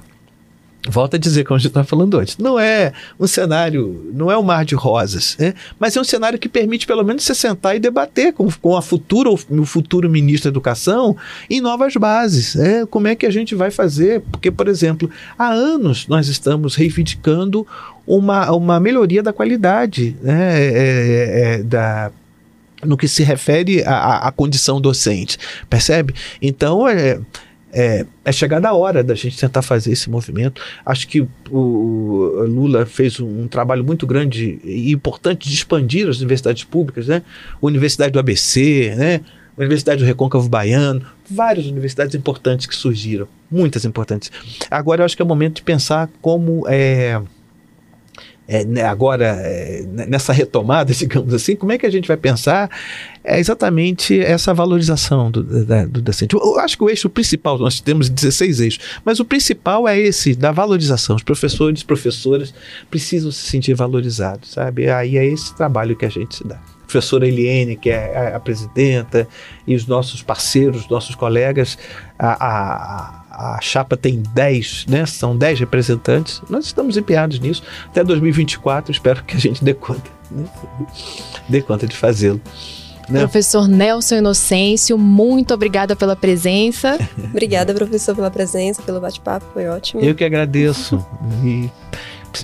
[0.87, 4.37] Volto a dizer, como a gente estava falando antes, não é um cenário, não é
[4.37, 5.53] um mar de rosas, né?
[5.77, 8.81] mas é um cenário que permite pelo menos você sentar e debater com, com a
[8.81, 11.17] futura, o futuro ministro da Educação
[11.49, 12.55] em novas bases.
[12.55, 12.85] Né?
[12.89, 14.21] Como é que a gente vai fazer?
[14.31, 17.67] Porque, por exemplo, há anos nós estamos reivindicando
[18.07, 20.59] uma, uma melhoria da qualidade né?
[20.59, 22.11] é, é, é da
[22.81, 25.37] no que se refere à, à condição docente,
[25.69, 26.13] percebe?
[26.41, 27.19] Então, é,
[27.71, 30.61] é, é chegada a hora da gente tentar fazer esse movimento.
[30.85, 36.19] Acho que o, Lula fez um, um, trabalho muito grande e importante de expandir as
[36.19, 37.21] universidades públicas, né?
[37.61, 39.21] Universidade do ABC, né?
[39.57, 44.31] Universidade do Recôncavo Baiano, várias universidades importantes que surgiram, muitas importantes.
[44.71, 47.21] Agora eu acho que é o momento de pensar como é,
[48.51, 52.67] é, né, agora, é, nessa retomada, digamos assim, como é que a gente vai pensar
[53.23, 56.33] é exatamente essa valorização do, da, do docente?
[56.33, 60.33] Eu acho que o eixo principal, nós temos 16 eixos, mas o principal é esse,
[60.33, 61.15] da valorização.
[61.15, 62.51] Os professores, professoras
[62.89, 64.89] precisam se sentir valorizados, sabe?
[64.89, 68.39] Aí é esse trabalho que a gente se dá professora Eliane, que é a, a,
[68.39, 69.27] presidenta,
[69.67, 71.77] e os nossos parceiros, nossos colegas,
[72.17, 75.05] a, a, a chapa tem 10, né?
[75.05, 76.41] São 10 representantes.
[76.49, 77.63] Nós estamos empenhados nisso.
[77.85, 80.45] Até 2024, espero que a gente dê conta, né?
[81.47, 82.41] dê conta de fazê-lo.
[83.07, 83.21] Né?
[83.21, 86.99] Professor Nelson Inocêncio, muito obrigada pela presença.
[87.31, 90.01] obrigada, professor, pela presença, pelo bate-papo, foi ótimo.
[90.01, 91.03] Eu que agradeço.
[91.43, 91.69] e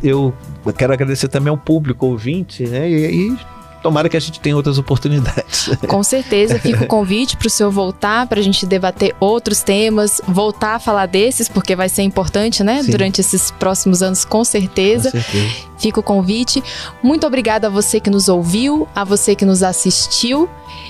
[0.02, 0.34] eu
[0.76, 2.90] quero agradecer também ao público ouvinte, né?
[2.90, 3.38] E, e
[3.86, 5.70] tomara que a gente tenha outras oportunidades.
[5.88, 10.20] Com certeza, fica o convite para o senhor voltar, para a gente debater outros temas,
[10.28, 12.82] voltar a falar desses, porque vai ser importante, né?
[12.82, 12.90] Sim.
[12.90, 15.12] Durante esses próximos anos, com certeza.
[15.12, 15.66] Com certeza.
[15.78, 16.64] Fica o convite.
[17.04, 20.50] Muito obrigada a você que nos ouviu, a você que nos assistiu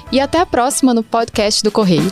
[0.10, 2.10] e até a próxima no podcast do Correio.